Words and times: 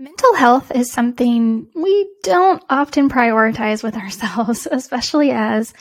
Mental 0.00 0.32
health 0.32 0.72
is 0.74 0.90
something 0.90 1.66
we 1.74 2.10
don't 2.22 2.64
often 2.70 3.10
prioritize 3.10 3.82
with 3.82 3.96
ourselves, 3.98 4.66
especially 4.70 5.30
as 5.30 5.74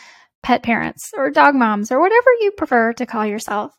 pet 0.43 0.61
parents 0.61 1.11
or 1.15 1.29
dog 1.29 1.55
moms 1.55 1.89
or 1.89 2.01
whatever 2.01 2.29
you 2.41 2.51
prefer 2.51 2.91
to 2.91 3.05
call 3.05 3.25
yourself. 3.25 3.71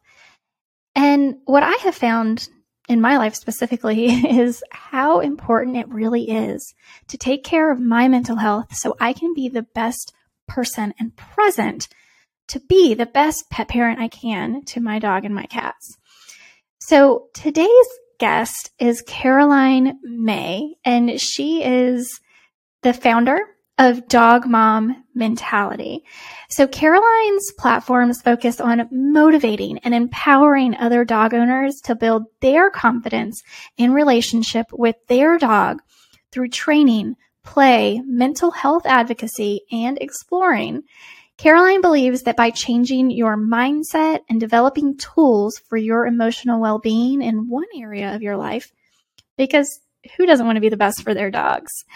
And 0.96 1.34
what 1.44 1.62
I 1.62 1.72
have 1.82 1.94
found 1.94 2.48
in 2.88 3.02
my 3.02 3.18
life 3.18 3.34
specifically 3.34 4.06
is 4.30 4.64
how 4.70 5.20
important 5.20 5.76
it 5.76 5.90
really 5.90 6.30
is 6.30 6.72
to 7.08 7.18
take 7.18 7.44
care 7.44 7.70
of 7.70 7.78
my 7.78 8.08
mental 8.08 8.36
health 8.36 8.74
so 8.74 8.96
I 8.98 9.12
can 9.12 9.34
be 9.34 9.50
the 9.50 9.66
best 9.74 10.14
person 10.48 10.94
and 10.98 11.14
present 11.14 11.86
to 12.48 12.60
be 12.60 12.94
the 12.94 13.04
best 13.04 13.50
pet 13.50 13.68
parent 13.68 14.00
I 14.00 14.08
can 14.08 14.64
to 14.68 14.80
my 14.80 15.00
dog 15.00 15.26
and 15.26 15.34
my 15.34 15.44
cats. 15.44 15.98
So 16.78 17.28
today's 17.34 17.88
guest 18.20 18.70
is 18.78 19.02
Karoline 19.02 19.94
May, 20.02 20.74
and 20.84 21.20
she 21.20 21.64
is 21.64 22.20
the 22.82 22.92
founder 22.92 23.40
of 23.78 24.06
Dog 24.08 24.46
Mom 24.46 25.04
Mentality. 25.14 26.04
So 26.50 26.68
Karoline's 26.68 27.52
platforms 27.58 28.20
focus 28.20 28.60
on 28.60 28.88
motivating 28.92 29.78
and 29.78 29.94
empowering 29.94 30.76
other 30.76 31.02
dog 31.02 31.32
owners 31.32 31.80
to 31.84 31.94
build 31.94 32.26
their 32.40 32.70
confidence 32.70 33.42
in 33.78 33.94
relationship 33.94 34.66
with 34.70 34.96
their 35.08 35.38
dog 35.38 35.80
through 36.30 36.50
training, 36.50 37.16
play, 37.42 38.02
mental 38.04 38.50
health 38.50 38.84
advocacy, 38.84 39.62
and 39.72 39.96
exploring. 39.98 40.82
Karoline 41.40 41.80
believes 41.80 42.24
that 42.24 42.36
by 42.36 42.50
changing 42.50 43.10
your 43.10 43.34
mindset 43.34 44.20
and 44.28 44.38
developing 44.38 44.98
tools 44.98 45.58
for 45.70 45.78
your 45.78 46.06
emotional 46.06 46.60
well 46.60 46.78
being 46.78 47.22
in 47.22 47.48
one 47.48 47.64
area 47.74 48.14
of 48.14 48.20
your 48.20 48.36
life, 48.36 48.70
because 49.38 49.80
who 50.16 50.26
doesn't 50.26 50.44
want 50.44 50.56
to 50.56 50.60
be 50.60 50.68
the 50.68 50.76
best 50.76 51.02
for 51.02 51.14
their 51.14 51.30
dogs? 51.30 51.86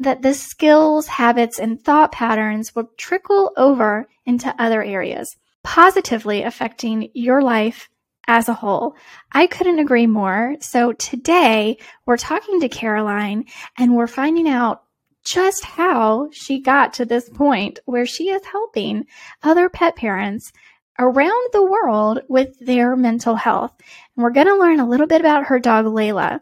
That 0.00 0.22
the 0.22 0.34
skills, 0.34 1.06
habits, 1.06 1.60
and 1.60 1.80
thought 1.80 2.10
patterns 2.10 2.74
will 2.74 2.90
trickle 2.98 3.52
over 3.56 4.08
into 4.24 4.52
other 4.58 4.82
areas, 4.82 5.36
positively 5.62 6.42
affecting 6.42 7.10
your 7.14 7.42
life 7.42 7.88
as 8.26 8.48
a 8.48 8.54
whole. 8.54 8.96
I 9.30 9.46
couldn't 9.46 9.78
agree 9.78 10.08
more. 10.08 10.56
So 10.58 10.92
today 10.92 11.78
we're 12.04 12.16
talking 12.16 12.58
to 12.60 12.68
Karoline 12.68 13.48
and 13.78 13.94
we're 13.94 14.08
finding 14.08 14.48
out 14.48 14.82
just 15.26 15.64
how 15.64 16.28
she 16.32 16.60
got 16.60 16.94
to 16.94 17.04
this 17.04 17.28
point 17.28 17.80
where 17.84 18.06
she 18.06 18.30
is 18.30 18.44
helping 18.46 19.04
other 19.42 19.68
pet 19.68 19.96
parents 19.96 20.52
around 20.98 21.50
the 21.52 21.64
world 21.64 22.20
with 22.28 22.58
their 22.60 22.96
mental 22.96 23.34
health. 23.34 23.72
And 23.78 24.22
we're 24.22 24.30
going 24.30 24.46
to 24.46 24.56
learn 24.56 24.80
a 24.80 24.88
little 24.88 25.06
bit 25.06 25.20
about 25.20 25.46
her 25.46 25.58
dog, 25.58 25.84
Layla, 25.84 26.40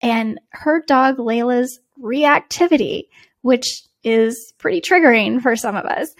and 0.00 0.40
her 0.50 0.82
dog, 0.86 1.18
Layla's 1.18 1.80
reactivity, 2.00 3.08
which 3.42 3.82
is 4.02 4.54
pretty 4.58 4.80
triggering 4.80 5.42
for 5.42 5.56
some 5.56 5.76
of 5.76 5.84
us. 5.84 6.14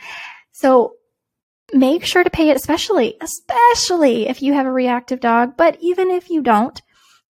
So 0.52 0.94
make 1.72 2.04
sure 2.04 2.24
to 2.24 2.28
pay 2.28 2.50
it, 2.50 2.56
especially, 2.56 3.16
especially 3.20 4.28
if 4.28 4.42
you 4.42 4.52
have 4.52 4.66
a 4.66 4.72
reactive 4.72 5.20
dog, 5.20 5.56
but 5.56 5.78
even 5.80 6.10
if 6.10 6.28
you 6.28 6.42
don't, 6.42 6.80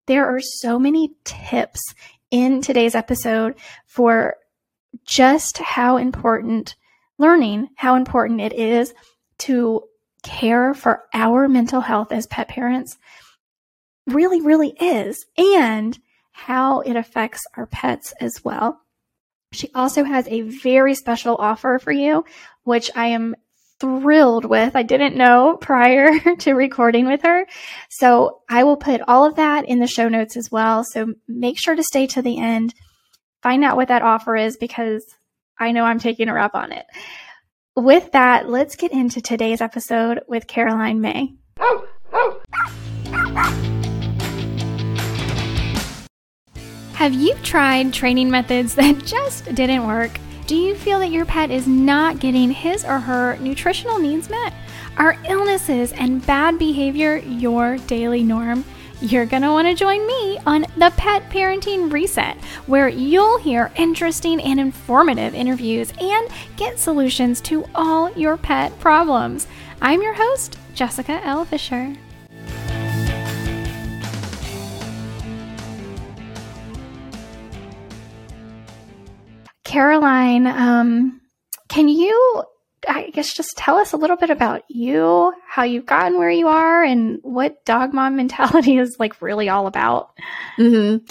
there 0.07 0.25
are 0.25 0.39
so 0.41 0.79
many 0.79 1.11
tips 1.25 1.81
in 2.31 2.61
today's 2.61 2.95
episode 2.95 3.55
for 3.85 4.35
just 5.05 5.57
how 5.57 5.97
important 5.97 6.75
learning, 7.17 7.69
how 7.75 7.95
important 7.95 8.41
it 8.41 8.53
is 8.53 8.93
to 9.39 9.83
care 10.23 10.73
for 10.73 11.03
our 11.13 11.47
mental 11.47 11.81
health 11.81 12.11
as 12.11 12.27
pet 12.27 12.47
parents 12.47 12.97
really, 14.07 14.41
really 14.41 14.69
is, 14.69 15.25
and 15.37 15.97
how 16.31 16.81
it 16.81 16.95
affects 16.95 17.41
our 17.55 17.67
pets 17.67 18.13
as 18.19 18.43
well. 18.43 18.81
She 19.51 19.69
also 19.73 20.03
has 20.03 20.27
a 20.27 20.41
very 20.41 20.95
special 20.95 21.35
offer 21.35 21.79
for 21.79 21.91
you, 21.91 22.25
which 22.63 22.91
I 22.95 23.07
am 23.07 23.35
thrilled 23.79 24.45
with. 24.45 24.75
I 24.75 24.83
didn't 24.83 25.15
know 25.15 25.57
prior 25.61 26.11
to 26.39 26.53
recording 26.53 27.07
with 27.07 27.21
her. 27.23 27.45
So 27.89 28.41
I 28.49 28.63
will 28.63 28.77
put 28.77 29.01
all 29.01 29.25
of 29.25 29.35
that 29.35 29.65
in 29.65 29.79
the 29.79 29.87
show 29.87 30.09
notes 30.09 30.37
as 30.37 30.49
well. 30.51 30.83
So 30.83 31.13
make 31.27 31.57
sure 31.57 31.75
to 31.75 31.83
stay 31.83 32.07
to 32.07 32.21
the 32.21 32.39
end 32.39 32.73
find 33.41 33.63
out 33.63 33.77
what 33.77 33.87
that 33.87 34.01
offer 34.01 34.35
is 34.35 34.57
because 34.57 35.05
I 35.57 35.71
know 35.71 35.83
I'm 35.83 35.99
taking 35.99 36.29
a 36.29 36.35
up 36.35 36.55
on 36.55 36.71
it. 36.71 36.85
With 37.75 38.11
that, 38.11 38.49
let's 38.49 38.75
get 38.75 38.91
into 38.91 39.21
today's 39.21 39.61
episode 39.61 40.21
with 40.27 40.47
Karoline 40.47 40.99
May. 40.99 41.33
Have 46.93 47.13
you 47.13 47.33
tried 47.43 47.93
training 47.93 48.29
methods 48.29 48.75
that 48.75 48.97
just 49.05 49.45
didn't 49.55 49.87
work? 49.87 50.11
Do 50.47 50.55
you 50.55 50.75
feel 50.75 50.99
that 50.99 51.11
your 51.11 51.25
pet 51.25 51.51
is 51.51 51.67
not 51.67 52.19
getting 52.19 52.51
his 52.51 52.83
or 52.83 52.99
her 52.99 53.37
nutritional 53.37 53.99
needs 53.99 54.29
met? 54.29 54.53
Are 54.97 55.17
illnesses 55.29 55.93
and 55.93 56.25
bad 56.25 56.59
behavior 56.59 57.17
your 57.17 57.77
daily 57.77 58.23
norm? 58.23 58.65
You're 59.01 59.25
going 59.25 59.43
to 59.43 59.51
want 59.51 59.65
to 59.65 59.73
join 59.75 60.05
me 60.05 60.37
on 60.45 60.65
the 60.75 60.91
Pet 60.97 61.29
Parenting 61.29 61.89
Reset, 61.89 62.35
where 62.65 62.89
you'll 62.89 63.37
hear 63.37 63.71
interesting 63.77 64.41
and 64.41 64.59
informative 64.59 65.33
interviews 65.33 65.93
and 66.01 66.27
get 66.57 66.77
solutions 66.77 67.39
to 67.41 67.63
all 67.73 68.11
your 68.17 68.35
pet 68.35 68.77
problems. 68.81 69.47
I'm 69.81 70.01
your 70.01 70.13
host, 70.13 70.59
Jessica 70.75 71.21
L. 71.23 71.45
Fisher. 71.45 71.95
Karoline, 79.63 80.45
um, 80.45 81.21
can 81.69 81.87
you 81.87 82.43
I 82.87 83.09
guess 83.11 83.33
just 83.33 83.57
tell 83.57 83.77
us 83.77 83.93
a 83.93 83.97
little 83.97 84.17
bit 84.17 84.29
about 84.29 84.63
you, 84.69 85.33
how 85.49 85.63
you've 85.63 85.87
gotten 85.87 86.19
where 86.19 86.29
you 86.29 86.47
are, 86.47 86.83
and 86.83 87.19
what 87.23 87.65
dog 87.65 87.91
mom 87.91 88.15
mentality 88.17 88.77
is 88.77 88.97
like 88.99 89.19
really 89.21 89.49
all 89.49 89.65
about. 89.65 90.11
Mm-hmm. 90.57 91.05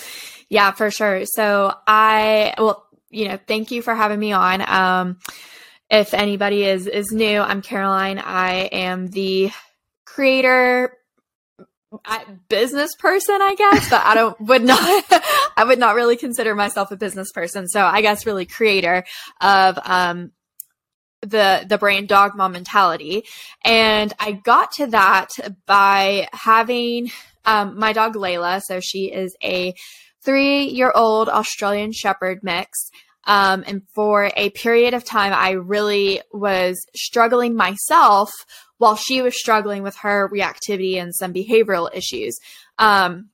Yeah, 0.48 0.70
for 0.70 0.90
sure. 0.92 1.24
So 1.26 1.74
I, 1.86 2.54
well, 2.56 2.86
you 3.10 3.28
know, 3.28 3.38
thank 3.48 3.72
you 3.72 3.82
for 3.82 3.94
having 3.94 4.20
me 4.20 4.32
on. 4.32 4.62
Um, 4.66 5.18
if 5.90 6.14
anybody 6.14 6.64
is 6.64 6.86
is 6.86 7.10
new, 7.10 7.40
I'm 7.40 7.62
Karoline. 7.62 8.22
I 8.22 8.68
am 8.72 9.08
the 9.08 9.50
creator, 10.04 10.96
business 12.48 12.94
person, 12.96 13.40
I 13.40 13.54
guess, 13.56 13.90
but 13.90 14.04
I 14.04 14.14
don't 14.14 14.40
would 14.42 14.62
not 14.62 15.04
I 15.56 15.64
would 15.64 15.78
not 15.78 15.94
really 15.94 16.16
consider 16.16 16.54
myself 16.54 16.92
a 16.92 16.96
business 16.96 17.32
person. 17.32 17.66
So 17.66 17.84
I 17.84 18.02
guess 18.02 18.26
really 18.26 18.46
creator 18.46 19.04
of 19.40 19.78
um 19.84 20.32
the 21.22 21.64
the 21.68 21.78
brand 21.78 22.08
dog 22.08 22.36
mom 22.36 22.52
mentality 22.52 23.24
and 23.64 24.14
i 24.20 24.30
got 24.30 24.70
to 24.70 24.86
that 24.86 25.28
by 25.66 26.28
having 26.32 27.10
um, 27.44 27.78
my 27.78 27.92
dog 27.92 28.14
layla. 28.14 28.60
So 28.62 28.78
she 28.80 29.06
is 29.06 29.34
a 29.42 29.74
three 30.22 30.64
year 30.64 30.92
old 30.94 31.28
australian 31.28 31.92
shepherd 31.92 32.40
mix. 32.42 32.70
Um, 33.24 33.62
and 33.66 33.82
for 33.94 34.30
a 34.36 34.50
period 34.50 34.94
of 34.94 35.04
time 35.04 35.32
i 35.34 35.50
really 35.50 36.20
was 36.32 36.78
struggling 36.94 37.56
myself 37.56 38.30
while 38.78 38.96
she 38.96 39.22
was 39.22 39.38
struggling 39.38 39.82
with 39.82 39.96
her 39.96 40.28
reactivity 40.28 41.02
and 41.02 41.14
some 41.14 41.34
behavioral 41.34 41.90
issues. 41.92 42.38
Um, 42.78 43.30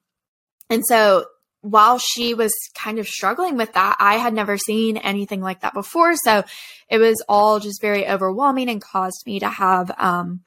and 0.71 0.83
so 0.87 1.27
while 1.65 1.99
she 1.99 2.35
was 2.35 2.53
kind 2.75 2.99
of 2.99 3.09
struggling 3.09 3.57
with 3.57 3.73
that, 3.73 3.97
I 3.99 4.17
had 4.17 4.35
never 4.35 4.59
seen 4.59 4.99
anything 4.99 5.41
like 5.41 5.61
that 5.61 5.73
before. 5.73 6.15
So 6.17 6.45
it 6.91 6.99
was 6.99 7.25
all 7.27 7.59
just 7.59 7.81
very 7.81 8.07
overwhelming 8.07 8.69
and 8.69 8.83
caused 8.83 9.23
me 9.25 9.41
to 9.41 9.49
have 9.49 9.91
um, 9.97 10.41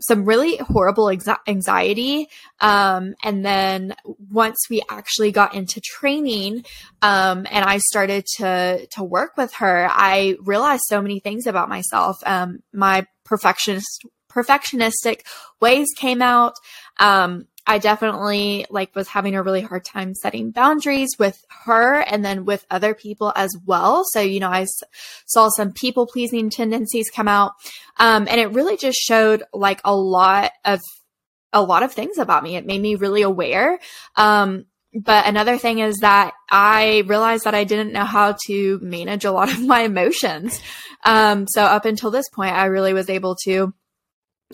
some 0.00 0.26
really 0.26 0.58
horrible 0.58 1.10
anxiety. 1.46 2.28
Um, 2.60 3.14
and 3.24 3.42
then 3.44 3.94
once 4.30 4.58
we 4.68 4.82
actually 4.90 5.32
got 5.32 5.54
into 5.54 5.80
training 5.80 6.66
um, 7.00 7.46
and 7.50 7.64
I 7.64 7.78
started 7.78 8.26
to 8.36 8.86
to 8.92 9.02
work 9.02 9.38
with 9.38 9.54
her, 9.54 9.88
I 9.90 10.36
realized 10.40 10.82
so 10.86 11.00
many 11.00 11.18
things 11.18 11.46
about 11.46 11.70
myself. 11.70 12.18
Um, 12.26 12.60
my 12.74 13.06
perfectionist 13.24 14.04
perfectionistic 14.30 15.22
ways 15.60 15.86
came 15.96 16.20
out. 16.20 16.54
Um, 17.00 17.46
I 17.68 17.76
definitely 17.76 18.64
like 18.70 18.96
was 18.96 19.08
having 19.08 19.34
a 19.34 19.42
really 19.42 19.60
hard 19.60 19.84
time 19.84 20.14
setting 20.14 20.50
boundaries 20.50 21.10
with 21.18 21.44
her 21.66 22.00
and 22.00 22.24
then 22.24 22.46
with 22.46 22.64
other 22.70 22.94
people 22.94 23.30
as 23.36 23.54
well. 23.66 24.04
So, 24.12 24.20
you 24.20 24.40
know, 24.40 24.48
I 24.48 24.62
s- 24.62 24.82
saw 25.26 25.50
some 25.50 25.72
people 25.72 26.06
pleasing 26.06 26.48
tendencies 26.48 27.10
come 27.10 27.28
out. 27.28 27.52
Um, 27.98 28.26
and 28.26 28.40
it 28.40 28.52
really 28.52 28.78
just 28.78 28.98
showed 28.98 29.42
like 29.52 29.82
a 29.84 29.94
lot 29.94 30.52
of, 30.64 30.80
a 31.52 31.62
lot 31.62 31.82
of 31.82 31.92
things 31.92 32.16
about 32.16 32.42
me. 32.42 32.56
It 32.56 32.64
made 32.64 32.80
me 32.80 32.94
really 32.94 33.20
aware. 33.20 33.78
Um, 34.16 34.64
but 34.94 35.26
another 35.26 35.58
thing 35.58 35.80
is 35.80 35.98
that 35.98 36.32
I 36.50 37.04
realized 37.06 37.44
that 37.44 37.54
I 37.54 37.64
didn't 37.64 37.92
know 37.92 38.06
how 38.06 38.36
to 38.46 38.78
manage 38.80 39.26
a 39.26 39.32
lot 39.32 39.52
of 39.52 39.60
my 39.66 39.82
emotions. 39.82 40.58
Um, 41.04 41.46
so 41.46 41.62
up 41.62 41.84
until 41.84 42.10
this 42.10 42.30
point, 42.30 42.54
I 42.54 42.64
really 42.66 42.94
was 42.94 43.10
able 43.10 43.36
to 43.44 43.74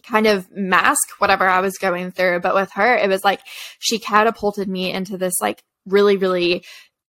kind 0.02 0.26
of 0.26 0.50
mask 0.50 1.10
whatever 1.18 1.46
I 1.46 1.60
was 1.60 1.78
going 1.78 2.10
through. 2.10 2.40
But 2.40 2.54
with 2.54 2.70
her, 2.72 2.96
it 2.96 3.08
was 3.08 3.24
like 3.24 3.40
she 3.78 3.98
catapulted 3.98 4.68
me 4.68 4.92
into 4.92 5.16
this 5.16 5.34
like 5.40 5.62
really, 5.86 6.16
really 6.16 6.64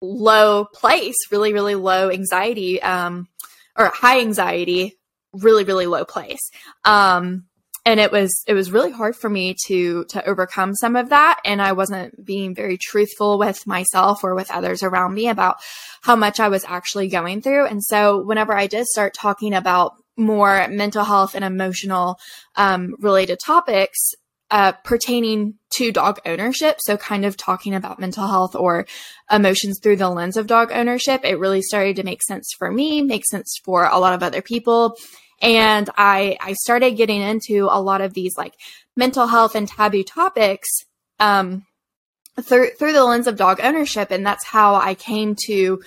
low 0.01 0.65
place, 0.65 1.17
really, 1.31 1.53
really 1.53 1.75
low 1.75 2.11
anxiety, 2.11 2.81
um, 2.83 3.29
or 3.77 3.87
high 3.87 4.21
anxiety, 4.21 4.99
really, 5.33 5.65
really 5.65 5.87
low 5.87 6.05
place. 6.05 6.51
Um, 6.85 7.47
and 7.89 8.01
it 8.01 8.13
was 8.13 8.45
it 8.47 8.53
was 8.53 8.71
really 8.71 8.93
hard 8.93 9.17
for 9.17 9.31
me 9.31 9.57
to 9.67 10.05
to 10.05 10.23
overcome 10.29 10.75
some 10.75 10.95
of 10.95 11.09
that 11.09 11.41
and 11.45 11.63
i 11.63 11.73
wasn't 11.73 12.23
being 12.23 12.55
very 12.55 12.77
truthful 12.77 13.39
with 13.39 13.67
myself 13.67 14.23
or 14.23 14.35
with 14.35 14.51
others 14.51 14.83
around 14.83 15.15
me 15.15 15.27
about 15.29 15.57
how 16.03 16.15
much 16.15 16.39
i 16.39 16.49
was 16.49 16.65
actually 16.69 17.09
going 17.09 17.41
through 17.41 17.67
and 17.67 17.83
so 17.83 18.23
whenever 18.23 18.55
i 18.55 18.67
did 18.67 18.85
start 18.87 19.15
talking 19.15 19.55
about 19.55 19.95
more 20.19 20.69
mental 20.69 21.05
health 21.05 21.35
and 21.35 21.45
emotional 21.45 22.19
um, 22.57 22.95
related 23.01 23.39
topics 23.43 23.99
uh, 24.51 24.73
pertaining 24.85 25.55
to 25.71 25.93
dog 25.93 26.19
ownership. 26.25 26.79
So, 26.81 26.97
kind 26.97 27.27
of 27.27 27.37
talking 27.37 27.75
about 27.75 28.01
mental 28.01 28.27
health 28.27 28.57
or 28.57 28.87
emotions 29.31 29.79
through 29.79 29.97
the 29.97 30.09
lens 30.09 30.39
of 30.39 30.47
dog 30.47 30.73
ownership, 30.73 31.21
it 31.23 31.39
really 31.39 31.61
started 31.61 31.97
to 31.97 32.03
make 32.03 32.23
sense 32.23 32.51
for 32.59 32.73
me, 32.73 33.03
make 33.03 33.27
sense 33.27 33.61
for 33.63 33.85
a 33.85 33.99
lot 33.99 34.15
of 34.15 34.23
other 34.23 34.41
people. 34.41 34.97
And 35.41 35.89
I, 35.97 36.37
I 36.41 36.55
started 36.55 36.97
getting 36.97 37.21
into 37.21 37.69
a 37.71 37.81
lot 37.81 38.01
of 38.01 38.15
these 38.15 38.37
like 38.37 38.55
mental 38.97 39.27
health 39.27 39.55
and 39.55 39.69
taboo 39.69 40.03
topics, 40.03 40.69
um, 41.21 41.65
through, 42.41 42.71
through 42.79 42.93
the 42.93 43.05
lens 43.05 43.27
of 43.27 43.37
dog 43.37 43.61
ownership. 43.63 44.11
And 44.11 44.25
that's 44.27 44.45
how 44.45 44.75
I 44.75 44.95
came 44.95 45.37
to 45.47 45.81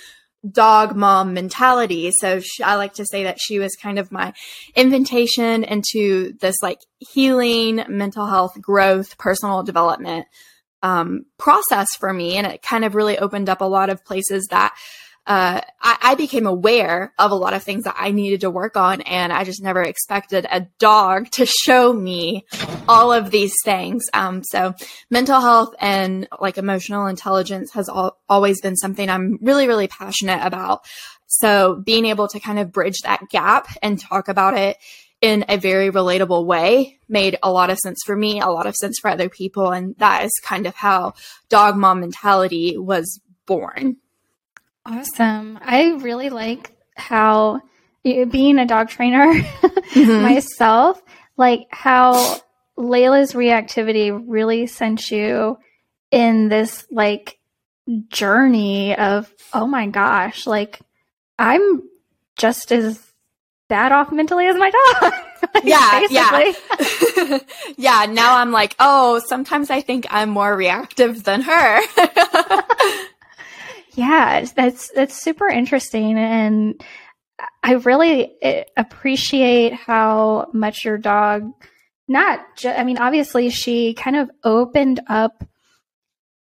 dog 0.50 0.95
mom 0.95 1.33
mentality. 1.33 2.12
So 2.12 2.39
she, 2.39 2.63
I 2.63 2.75
like 2.75 2.94
to 2.95 3.06
say 3.06 3.25
that 3.25 3.39
she 3.39 3.59
was 3.59 3.75
kind 3.75 4.00
of 4.00 4.12
my 4.12 4.33
invitation 4.75 5.63
into 5.63 6.33
this 6.39 6.56
like 6.62 6.80
healing, 7.00 7.83
mental 7.88 8.25
health, 8.25 8.59
growth, 8.59 9.18
personal 9.18 9.63
development 9.63 10.25
um, 10.83 11.25
process 11.38 11.89
for 12.00 12.12
me. 12.12 12.38
And 12.38 12.48
it 12.48 12.62
kind 12.62 12.86
of 12.86 12.95
really 12.95 13.19
opened 13.19 13.50
up 13.50 13.62
a 13.62 13.65
lot 13.65 13.89
of 13.89 14.03
places 14.03 14.48
that 14.50 14.74
uh, 15.28 15.62
I, 15.80 15.98
I, 16.02 16.16
became 16.16 16.48
aware 16.48 17.14
of 17.20 17.30
a 17.30 17.36
lot 17.36 17.54
of 17.54 17.62
things 17.62 17.84
that 17.84 17.96
I 17.98 18.10
needed 18.10 18.42
to 18.42 18.50
work 18.50 18.76
on, 18.76 19.02
and 19.02 19.32
I 19.32 19.44
just 19.44 19.62
never 19.62 19.84
expected 19.84 20.48
a 20.50 20.62
dog 20.80 21.30
to 21.32 21.46
show 21.46 21.94
me 21.94 22.46
all 22.90 23.14
of 23.14 23.30
these 23.30 23.54
things. 23.64 24.04
Um, 24.14 24.44
so, 24.44 24.74
mental 25.12 25.40
health 25.40 25.76
and 25.80 26.28
like 26.40 26.58
emotional 26.58 27.06
intelligence 27.06 27.72
has 27.74 27.88
al- 27.88 28.18
always 28.28 28.62
been 28.62 28.76
something 28.76 29.10
I'm 29.10 29.38
really, 29.42 29.68
really 29.68 29.88
passionate 29.88 30.44
about. 30.44 30.86
So, 31.28 31.76
being 31.76 32.06
able 32.06 32.28
to 32.30 32.40
kind 32.40 32.58
of 32.58 32.72
bridge 32.72 32.98
that 33.04 33.30
gap 33.30 33.68
and 33.84 34.00
talk 34.00 34.28
about 34.28 34.58
it 34.58 34.78
in 35.22 35.46
a 35.50 35.58
very 35.58 35.92
relatable 35.92 36.46
way 36.46 36.98
made 37.08 37.38
a 37.44 37.52
lot 37.52 37.70
of 37.70 37.78
sense 37.78 38.00
for 38.04 38.16
me, 38.16 38.40
a 38.40 38.48
lot 38.48 38.66
of 38.66 38.76
sense 38.76 38.98
for 39.00 39.10
other 39.10 39.30
people, 39.30 39.72
and 39.72 39.96
that 39.98 40.26
is 40.26 40.32
kind 40.44 40.66
of 40.66 40.74
how 40.74 41.14
Dog 41.50 41.78
Mom 41.78 42.00
Mentality 42.00 42.76
was 42.76 43.22
born. 43.46 43.98
Awesome. 44.86 45.60
I 45.62 45.92
really 46.01 46.30
like 46.30 46.75
how 46.95 47.62
being 48.04 48.57
a 48.57 48.66
dog 48.66 48.89
trainer 48.89 49.33
mm-hmm. 49.33 50.22
myself, 50.22 51.01
like 51.38 51.68
how 51.69 52.39
Layla's 52.78 53.33
reactivity 53.33 54.24
really 54.28 54.68
sent 54.68 55.12
you 55.12 55.57
in 56.10 56.50
this 56.50 56.86
like 56.89 57.38
journey 58.07 58.95
of, 58.95 59.31
oh 59.54 59.68
my 59.68 59.88
gosh, 59.88 60.48
like 60.48 60.80
I'm 61.38 61.84
just 62.38 62.72
as 62.72 63.00
bad 63.68 63.92
off 63.92 64.12
mentally 64.12 64.48
as 64.48 64.56
my 64.56 64.69
dog. 64.69 65.13
like, 65.54 65.63
yeah, 65.63 66.01
yeah. 66.10 67.39
yeah, 67.77 68.06
now 68.10 68.38
I'm 68.38 68.51
like, 68.51 68.75
oh, 68.80 69.22
sometimes 69.27 69.69
I 69.69 69.81
think 69.81 70.07
I'm 70.10 70.30
more 70.30 70.56
reactive 70.56 71.24
than 71.24 71.42
her. 71.42 71.81
Yeah, 73.94 74.46
that's 74.56 74.90
that's 74.90 75.22
super 75.22 75.48
interesting, 75.48 76.18
and 76.18 76.82
I 77.64 77.74
really 77.74 78.34
eh, 78.42 78.64
appreciate 78.78 79.74
how 79.74 80.50
much 80.54 80.86
your 80.86 80.98
dog. 80.98 81.52
Not, 82.08 82.58
ju- 82.58 82.70
I 82.70 82.84
mean, 82.84 82.98
obviously, 82.98 83.50
she 83.50 83.94
kind 83.94 84.16
of 84.16 84.30
opened 84.44 85.02
up 85.08 85.44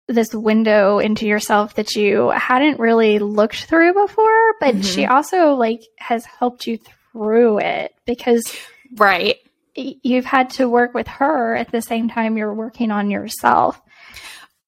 this 0.07 0.33
window 0.33 0.99
into 0.99 1.27
yourself 1.27 1.75
that 1.75 1.95
you 1.95 2.29
hadn't 2.29 2.79
really 2.79 3.19
looked 3.19 3.65
through 3.65 3.93
before, 3.93 4.53
but 4.59 4.75
mm-hmm. 4.75 4.81
she 4.81 5.05
also 5.05 5.53
like 5.55 5.81
has 5.97 6.25
helped 6.25 6.65
you 6.65 6.79
through 7.11 7.59
it 7.59 7.93
because 8.05 8.55
right 8.95 9.35
you've 9.75 10.25
had 10.25 10.49
to 10.49 10.69
work 10.69 10.93
with 10.93 11.07
her 11.07 11.55
at 11.55 11.71
the 11.71 11.81
same 11.81 12.09
time 12.09 12.37
you're 12.37 12.53
working 12.53 12.89
on 12.89 13.11
yourself. 13.11 13.79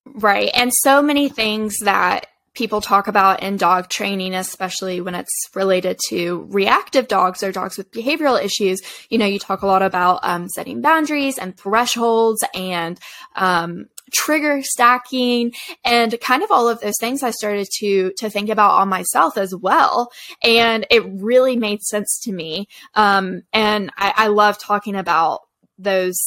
Right. 0.06 0.52
And 0.54 0.72
so 0.84 1.02
many 1.02 1.30
things 1.30 1.78
that 1.80 2.28
people 2.54 2.82
talk 2.82 3.08
about 3.08 3.44
in 3.44 3.58
dog 3.58 3.90
training, 3.90 4.34
especially 4.34 5.02
when 5.02 5.16
it's 5.16 5.50
related 5.56 5.98
to 6.10 6.48
reactive 6.50 7.08
dogs 7.08 7.44
or 7.44 7.52
dogs 7.52 7.78
with 7.78 7.92
behavioral 7.92 8.42
issues. 8.44 8.82
You 9.10 9.18
know, 9.18 9.26
you 9.26 9.40
talk 9.40 9.62
a 9.62 9.68
lot 9.68 9.82
about 9.82 10.20
um, 10.24 10.48
setting 10.50 10.82
boundaries 10.82 11.38
and 11.38 11.58
thresholds 11.58 12.44
and 12.54 13.00
um, 13.36 13.86
trigger 14.12 14.62
stacking 14.64 15.54
and 15.84 16.20
kind 16.22 16.44
of 16.44 16.52
all 16.52 16.68
of 16.68 16.80
those 16.82 16.98
things 17.00 17.24
I 17.24 17.32
started 17.32 17.68
to 17.80 18.12
to 18.18 18.30
think 18.30 18.50
about 18.50 18.80
on 18.80 18.90
myself 18.90 19.38
as 19.38 19.56
well. 19.56 20.12
And 20.44 20.86
it 20.90 21.04
really 21.06 21.56
made 21.56 21.82
sense 21.82 22.20
to 22.24 22.32
me. 22.32 22.68
Um, 22.96 23.44
and 23.54 23.92
I, 23.98 24.14
I 24.16 24.28
love 24.28 24.58
talking 24.58 24.96
about 24.96 25.42
those, 25.78 26.18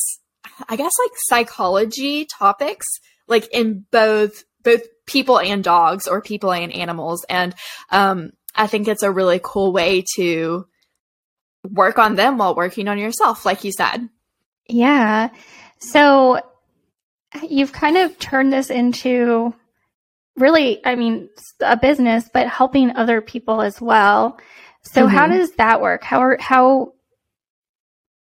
I 0.68 0.76
guess, 0.76 0.92
like 1.04 1.12
psychology 1.14 2.26
topics, 2.26 2.86
like 3.26 3.52
in 3.52 3.84
both 3.90 4.44
both 4.62 4.82
people 5.06 5.38
and 5.38 5.64
dogs 5.64 6.06
or 6.06 6.20
people 6.20 6.52
and 6.52 6.72
animals. 6.72 7.24
And 7.28 7.54
um, 7.90 8.30
I 8.54 8.66
think 8.66 8.88
it's 8.88 9.02
a 9.02 9.10
really 9.10 9.40
cool 9.42 9.72
way 9.72 10.04
to 10.16 10.66
work 11.68 11.98
on 11.98 12.14
them 12.14 12.38
while 12.38 12.54
working 12.54 12.88
on 12.88 12.98
yourself, 12.98 13.44
like 13.44 13.64
you 13.64 13.72
said. 13.72 14.08
Yeah. 14.68 15.30
So 15.78 16.40
you've 17.48 17.72
kind 17.72 17.96
of 17.96 18.18
turned 18.18 18.52
this 18.52 18.70
into 18.70 19.54
really, 20.36 20.84
I 20.84 20.94
mean, 20.94 21.28
a 21.60 21.76
business, 21.76 22.28
but 22.32 22.48
helping 22.48 22.96
other 22.96 23.20
people 23.20 23.60
as 23.60 23.80
well. 23.80 24.38
So 24.82 25.06
mm-hmm. 25.06 25.16
how 25.16 25.26
does 25.28 25.52
that 25.52 25.80
work? 25.80 26.02
How 26.02 26.20
are, 26.20 26.36
how 26.40 26.94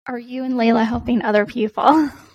are 0.06 0.18
you 0.18 0.44
and 0.44 0.54
Layla 0.54 0.84
helping 0.84 1.22
other 1.22 1.46
people? 1.46 2.10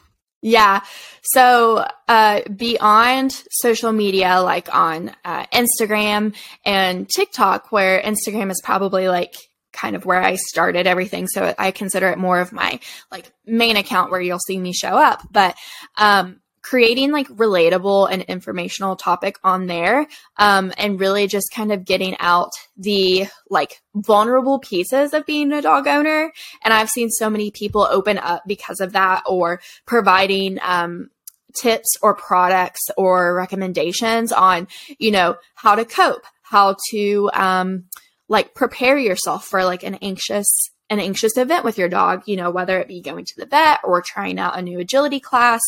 Yeah. 0.46 0.82
So, 1.22 1.86
uh, 2.10 2.42
beyond 2.54 3.32
social 3.50 3.94
media, 3.94 4.42
like 4.42 4.68
on 4.76 5.16
uh, 5.24 5.46
Instagram 5.54 6.36
and 6.66 7.08
TikTok, 7.10 7.72
where 7.72 8.02
Instagram 8.02 8.52
is 8.52 8.62
probably 8.62 9.08
like 9.08 9.34
kind 9.72 9.96
of 9.96 10.06
where 10.06 10.22
I 10.22 10.36
started 10.36 10.86
everything. 10.86 11.28
So 11.30 11.56
I 11.58 11.72
consider 11.72 12.10
it 12.10 12.18
more 12.18 12.42
of 12.42 12.52
my 12.52 12.82
like 13.10 13.32
main 13.46 13.78
account 13.78 14.12
where 14.12 14.20
you'll 14.20 14.38
see 14.46 14.60
me 14.60 14.74
show 14.74 14.90
up. 14.90 15.22
But, 15.32 15.56
um, 15.98 16.42
creating 16.64 17.12
like 17.12 17.28
relatable 17.28 18.10
and 18.10 18.24
informational 18.24 18.96
topic 18.96 19.38
on 19.44 19.68
there 19.68 20.08
um, 20.38 20.74
and 20.78 21.00
really 21.00 21.28
just 21.28 21.52
kind 21.54 21.72
of 21.72 21.86
getting 21.86 22.16
out 22.20 22.50
the 22.78 23.28
like 23.50 23.82
vulnerable 23.94 24.60
pieces 24.60 25.14
of 25.14 25.26
being 25.26 25.52
a 25.52 25.62
dog 25.62 25.88
owner. 25.88 26.32
And 26.64 26.74
i've 26.74 26.90
seen 26.90 27.10
so 27.10 27.30
many 27.30 27.52
people 27.52 27.88
open 27.90 28.18
up 28.18 28.44
because 28.48 28.80
of 28.80 28.94
that 28.94 29.24
or 29.28 29.62
providing 29.86 30.58
um, 30.62 31.10
tips 31.56 31.98
or 32.02 32.16
products 32.16 32.82
or 32.98 33.36
recommendations 33.36 34.32
on 34.32 34.68
you 34.98 35.12
know 35.12 35.36
how 35.56 35.76
to 35.76 35.86
cope 35.86 36.24
how 36.42 36.76
to 36.90 37.30
um, 37.34 37.86
like 38.28 38.54
prepare 38.54 38.98
yourself 38.98 39.46
for 39.46 39.64
like 39.64 39.84
an 39.84 39.96
anxious 39.96 40.72
an 40.94 41.00
anxious 41.00 41.38
event 41.38 41.66
with 41.66 41.78
your 41.78 41.90
dog, 41.90 42.24
you 42.26 42.38
know, 42.38 42.52
whether 42.52 42.80
it 42.80 42.88
be 42.88 43.02
going 43.02 43.26
to 43.26 43.34
the 43.38 43.46
vet 43.46 43.80
or 43.84 44.02
trying 44.02 44.40
out 44.40 44.58
a 44.58 44.62
new 44.62 44.80
agility 44.80 45.20
class, 45.20 45.62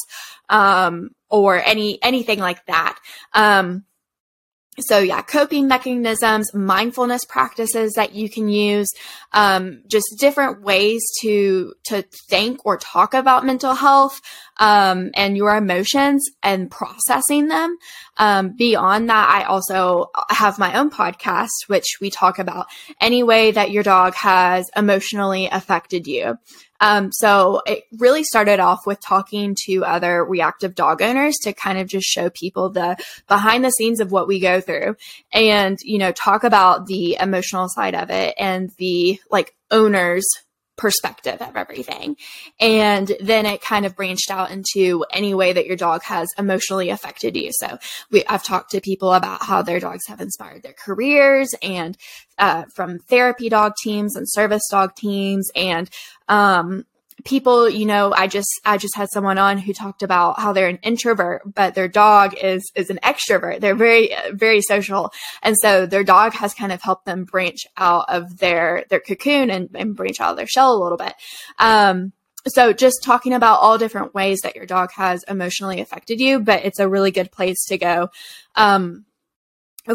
um, 0.49 1.09
or 1.29 1.61
any, 1.61 2.01
anything 2.01 2.39
like 2.39 2.65
that. 2.67 2.97
Um, 3.33 3.85
so 4.79 4.99
yeah, 4.99 5.21
coping 5.21 5.67
mechanisms, 5.67 6.53
mindfulness 6.53 7.23
practices 7.25 7.93
that 7.93 8.13
you 8.13 8.29
can 8.29 8.49
use, 8.49 8.89
um, 9.31 9.83
just 9.87 10.05
different 10.19 10.63
ways 10.63 11.01
to 11.21 11.73
to 11.85 12.03
think 12.29 12.65
or 12.65 12.77
talk 12.77 13.13
about 13.13 13.45
mental 13.45 13.73
health 13.73 14.19
um, 14.57 15.11
and 15.13 15.37
your 15.37 15.55
emotions 15.55 16.25
and 16.43 16.69
processing 16.69 17.47
them. 17.47 17.77
Um, 18.17 18.55
beyond 18.55 19.09
that, 19.09 19.29
I 19.29 19.43
also 19.43 20.09
have 20.29 20.57
my 20.57 20.77
own 20.77 20.89
podcast, 20.89 21.49
which 21.67 21.97
we 21.99 22.09
talk 22.09 22.39
about 22.39 22.67
any 23.01 23.23
way 23.23 23.51
that 23.51 23.71
your 23.71 23.83
dog 23.83 24.13
has 24.15 24.69
emotionally 24.75 25.47
affected 25.47 26.07
you. 26.07 26.37
Um, 26.79 27.11
so 27.11 27.61
it 27.65 27.85
really 27.97 28.23
started 28.23 28.59
off 28.59 28.85
with 28.85 28.99
talking 28.99 29.55
to 29.65 29.85
other 29.85 30.25
reactive 30.25 30.75
dog 30.75 31.01
owners 31.01 31.35
to 31.43 31.53
kind 31.53 31.79
of 31.79 31.87
just 31.87 32.05
show 32.05 32.29
people 32.29 32.69
the 32.69 32.97
behind 33.27 33.63
the 33.63 33.69
scenes 33.69 34.01
of 34.01 34.11
what 34.11 34.27
we 34.27 34.39
go 34.39 34.59
through 34.59 34.95
and, 35.31 35.77
you 35.81 35.97
know, 35.97 36.11
talk 36.11 36.43
about 36.43 36.85
the 36.85 37.17
emotional 37.19 37.69
side 37.69 37.95
of 37.95 38.09
it 38.09 38.35
and 38.37 38.71
the 38.77 39.19
like 39.31 39.55
owners 39.71 40.25
perspective 40.77 41.41
of 41.41 41.55
everything. 41.55 42.17
And 42.59 43.11
then 43.19 43.45
it 43.45 43.61
kind 43.61 43.85
of 43.85 43.95
branched 43.95 44.29
out 44.29 44.51
into 44.51 45.05
any 45.11 45.33
way 45.33 45.53
that 45.53 45.65
your 45.65 45.77
dog 45.77 46.03
has 46.03 46.27
emotionally 46.37 46.89
affected 46.89 47.35
you. 47.35 47.51
So 47.53 47.77
we, 48.11 48.25
I've 48.25 48.43
talked 48.43 48.71
to 48.71 48.81
people 48.81 49.13
about 49.13 49.43
how 49.43 49.61
their 49.61 49.79
dogs 49.79 50.07
have 50.07 50.21
inspired 50.21 50.63
their 50.63 50.73
careers 50.73 51.53
and, 51.61 51.97
uh, 52.37 52.65
from 52.73 52.99
therapy 52.99 53.49
dog 53.49 53.73
teams 53.81 54.15
and 54.15 54.25
service 54.29 54.63
dog 54.69 54.95
teams 54.95 55.49
and, 55.55 55.89
um, 56.27 56.85
people 57.23 57.69
you 57.69 57.85
know 57.85 58.13
i 58.15 58.27
just 58.27 58.49
i 58.65 58.77
just 58.77 58.95
had 58.95 59.07
someone 59.11 59.37
on 59.37 59.57
who 59.57 59.73
talked 59.73 60.03
about 60.03 60.39
how 60.39 60.51
they're 60.51 60.67
an 60.67 60.79
introvert 60.83 61.41
but 61.45 61.73
their 61.73 61.87
dog 61.87 62.35
is 62.35 62.71
is 62.75 62.89
an 62.89 62.99
extrovert. 63.03 63.59
They're 63.59 63.75
very 63.75 64.11
very 64.31 64.61
social. 64.61 65.11
And 65.41 65.55
so 65.57 65.85
their 65.85 66.03
dog 66.03 66.33
has 66.33 66.53
kind 66.53 66.71
of 66.71 66.81
helped 66.81 67.05
them 67.05 67.23
branch 67.23 67.65
out 67.77 68.05
of 68.09 68.37
their 68.37 68.85
their 68.89 68.99
cocoon 68.99 69.49
and, 69.49 69.69
and 69.73 69.95
branch 69.95 70.19
out 70.19 70.31
of 70.31 70.37
their 70.37 70.47
shell 70.47 70.73
a 70.73 70.81
little 70.81 70.97
bit. 70.97 71.13
Um 71.59 72.13
so 72.47 72.73
just 72.73 73.03
talking 73.03 73.33
about 73.33 73.59
all 73.59 73.79
different 73.79 74.13
ways 74.13 74.41
that 74.41 74.55
your 74.55 74.67
dog 74.67 74.91
has 74.91 75.23
emotionally 75.23 75.81
affected 75.81 76.19
you 76.19 76.39
but 76.39 76.65
it's 76.65 76.79
a 76.79 76.89
really 76.89 77.11
good 77.11 77.31
place 77.31 77.65
to 77.67 77.77
go. 77.77 78.09
Um 78.55 79.05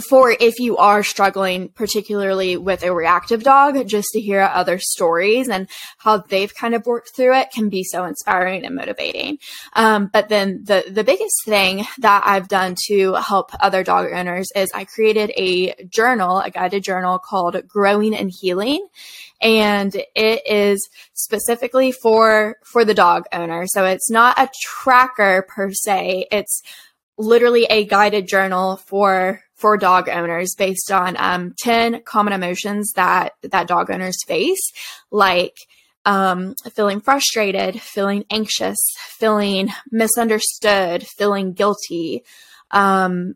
for 0.09 0.35
if 0.39 0.59
you 0.61 0.77
are 0.77 1.03
struggling, 1.03 1.69
particularly 1.69 2.57
with 2.57 2.85
a 2.85 2.95
reactive 2.95 3.43
dog, 3.43 3.87
just 3.89 4.09
to 4.13 4.21
hear 4.21 4.43
other 4.43 4.79
stories 4.79 5.49
and 5.49 5.69
how 5.99 6.19
they've 6.19 6.55
kind 6.55 6.75
of 6.75 6.87
worked 6.87 7.15
through 7.15 7.35
it 7.35 7.51
can 7.51 7.69
be 7.69 7.83
so 7.83 8.05
inspiring 8.05 8.65
and 8.65 8.77
motivating. 8.77 9.39
Um, 9.73 10.11
but 10.13 10.29
then 10.29 10.63
the 10.65 10.85
the 10.89 11.05
biggest 11.05 11.45
thing 11.45 11.85
that 11.99 12.23
I've 12.25 12.49
done 12.49 12.77
to 12.87 13.15
help 13.15 13.51
other 13.61 13.83
dog 13.83 14.13
owners 14.13 14.49
is 14.55 14.71
I 14.75 14.85
created 14.85 15.33
a 15.37 15.75
journal, 15.87 16.39
a 16.41 16.51
guided 16.51 16.85
journal 16.85 17.19
called 17.19 17.57
Growing 17.67 18.15
and 18.15 18.31
Healing, 18.31 18.87
and 19.41 19.95
it 20.15 20.43
is 20.47 20.89
specifically 21.15 21.93
for 21.93 22.57
for 22.65 22.85
the 22.85 22.95
dog 22.95 23.25
owner. 23.33 23.67
So 23.67 23.85
it's 23.85 24.11
not 24.11 24.39
a 24.39 24.51
tracker 24.63 25.47
per 25.49 25.73
se. 25.73 26.27
It's 26.31 26.63
literally 27.19 27.65
a 27.65 27.85
guided 27.85 28.27
journal 28.27 28.77
for 28.77 29.43
for 29.61 29.77
dog 29.77 30.09
owners 30.09 30.55
based 30.57 30.91
on 30.91 31.17
um, 31.19 31.55
10 31.59 32.03
common 32.05 32.33
emotions 32.33 32.93
that 32.97 33.35
that 33.43 33.69
dog 33.69 33.91
owners 33.91 34.17
face 34.27 34.73
like 35.11 35.55
um, 36.07 36.55
feeling 36.75 37.01
frustrated 37.01 37.81
feeling 37.81 38.25
anxious 38.31 38.79
feeling 39.19 39.69
misunderstood 39.93 41.07
feeling 41.07 41.53
guilty 41.53 42.25
um, 42.71 43.35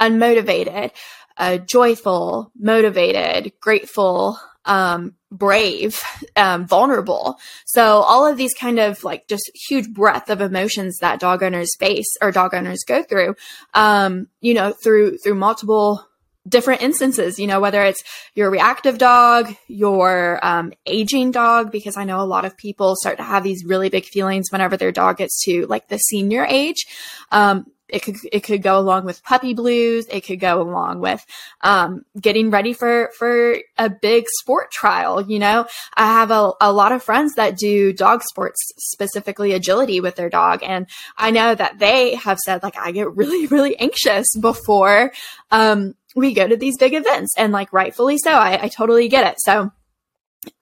unmotivated 0.00 0.90
uh, 1.36 1.58
joyful 1.58 2.52
motivated 2.56 3.52
grateful 3.60 4.38
um, 4.64 5.14
brave, 5.30 6.02
um, 6.36 6.66
vulnerable. 6.66 7.38
So 7.66 7.82
all 7.82 8.26
of 8.26 8.36
these 8.36 8.54
kind 8.54 8.78
of 8.78 9.04
like 9.04 9.26
just 9.28 9.50
huge 9.68 9.92
breadth 9.92 10.30
of 10.30 10.40
emotions 10.40 10.98
that 11.00 11.20
dog 11.20 11.42
owners 11.42 11.70
face 11.78 12.16
or 12.22 12.30
dog 12.30 12.54
owners 12.54 12.84
go 12.86 13.02
through, 13.02 13.34
um, 13.74 14.28
you 14.40 14.54
know, 14.54 14.72
through, 14.72 15.18
through 15.18 15.34
multiple 15.34 16.06
different 16.46 16.82
instances, 16.82 17.38
you 17.38 17.46
know, 17.46 17.58
whether 17.58 17.82
it's 17.82 18.02
your 18.34 18.50
reactive 18.50 18.98
dog, 18.98 19.54
your 19.66 20.38
um, 20.42 20.72
aging 20.86 21.30
dog, 21.30 21.72
because 21.72 21.96
I 21.96 22.04
know 22.04 22.20
a 22.20 22.22
lot 22.22 22.44
of 22.44 22.56
people 22.56 22.96
start 22.96 23.16
to 23.16 23.22
have 23.22 23.42
these 23.42 23.64
really 23.64 23.88
big 23.88 24.04
feelings 24.04 24.52
whenever 24.52 24.76
their 24.76 24.92
dog 24.92 25.16
gets 25.18 25.42
to 25.44 25.66
like 25.66 25.88
the 25.88 25.98
senior 25.98 26.44
age. 26.44 26.86
Um, 27.32 27.66
it 27.88 28.02
could 28.02 28.16
it 28.32 28.40
could 28.40 28.62
go 28.62 28.78
along 28.78 29.04
with 29.04 29.22
puppy 29.22 29.52
blues. 29.52 30.06
It 30.10 30.22
could 30.22 30.40
go 30.40 30.60
along 30.62 31.00
with 31.00 31.24
um, 31.60 32.04
getting 32.18 32.50
ready 32.50 32.72
for 32.72 33.10
for 33.18 33.58
a 33.76 33.90
big 33.90 34.24
sport 34.40 34.70
trial. 34.70 35.20
You 35.20 35.38
know, 35.38 35.66
I 35.96 36.06
have 36.06 36.30
a, 36.30 36.52
a 36.60 36.72
lot 36.72 36.92
of 36.92 37.02
friends 37.02 37.34
that 37.34 37.58
do 37.58 37.92
dog 37.92 38.22
sports, 38.22 38.58
specifically 38.78 39.52
agility 39.52 40.00
with 40.00 40.16
their 40.16 40.30
dog, 40.30 40.62
and 40.62 40.86
I 41.16 41.30
know 41.30 41.54
that 41.54 41.78
they 41.78 42.14
have 42.14 42.38
said 42.38 42.62
like 42.62 42.76
I 42.78 42.90
get 42.92 43.14
really 43.14 43.46
really 43.46 43.78
anxious 43.78 44.26
before 44.40 45.12
um, 45.50 45.94
we 46.16 46.32
go 46.32 46.46
to 46.46 46.56
these 46.56 46.78
big 46.78 46.94
events, 46.94 47.34
and 47.36 47.52
like 47.52 47.72
rightfully 47.72 48.18
so. 48.18 48.32
I, 48.32 48.64
I 48.64 48.68
totally 48.68 49.08
get 49.08 49.30
it. 49.32 49.40
So, 49.40 49.70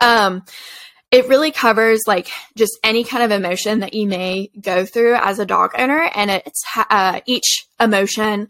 um, 0.01 0.45
it 1.13 1.29
really 1.29 1.53
covers 1.53 2.01
like 2.07 2.31
just 2.57 2.79
any 2.83 3.05
kind 3.05 3.23
of 3.23 3.31
emotion 3.31 3.81
that 3.81 3.93
you 3.93 4.09
may 4.09 4.51
go 4.59 4.87
through 4.87 5.15
as 5.17 5.39
a 5.39 5.47
dog 5.47 5.73
owner. 5.77 6.11
And 6.15 6.31
it's 6.31 6.65
uh, 6.89 7.21
each 7.27 7.67
emotion 7.79 8.49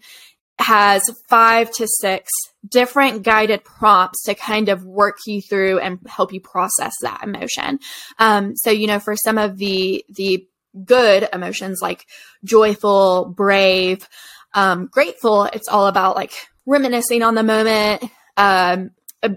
has 0.60 1.02
five 1.28 1.72
to 1.72 1.88
six 2.00 2.30
different 2.68 3.24
guided 3.24 3.64
prompts 3.64 4.22
to 4.22 4.34
kind 4.34 4.68
of 4.68 4.84
work 4.84 5.18
you 5.26 5.42
through 5.42 5.80
and 5.80 5.98
help 6.06 6.32
you 6.32 6.40
process 6.40 6.92
that 7.02 7.24
emotion. 7.24 7.80
Um, 8.20 8.54
so, 8.56 8.70
you 8.70 8.86
know, 8.86 9.00
for 9.00 9.16
some 9.16 9.38
of 9.38 9.58
the, 9.58 10.04
the 10.08 10.46
good 10.84 11.28
emotions 11.32 11.80
like 11.82 12.06
joyful, 12.44 13.24
brave, 13.24 14.08
um, 14.54 14.86
grateful, 14.86 15.44
it's 15.44 15.68
all 15.68 15.88
about 15.88 16.14
like 16.14 16.32
reminiscing 16.64 17.24
on 17.24 17.34
the 17.34 17.42
moment, 17.42 18.04
um, 18.36 18.92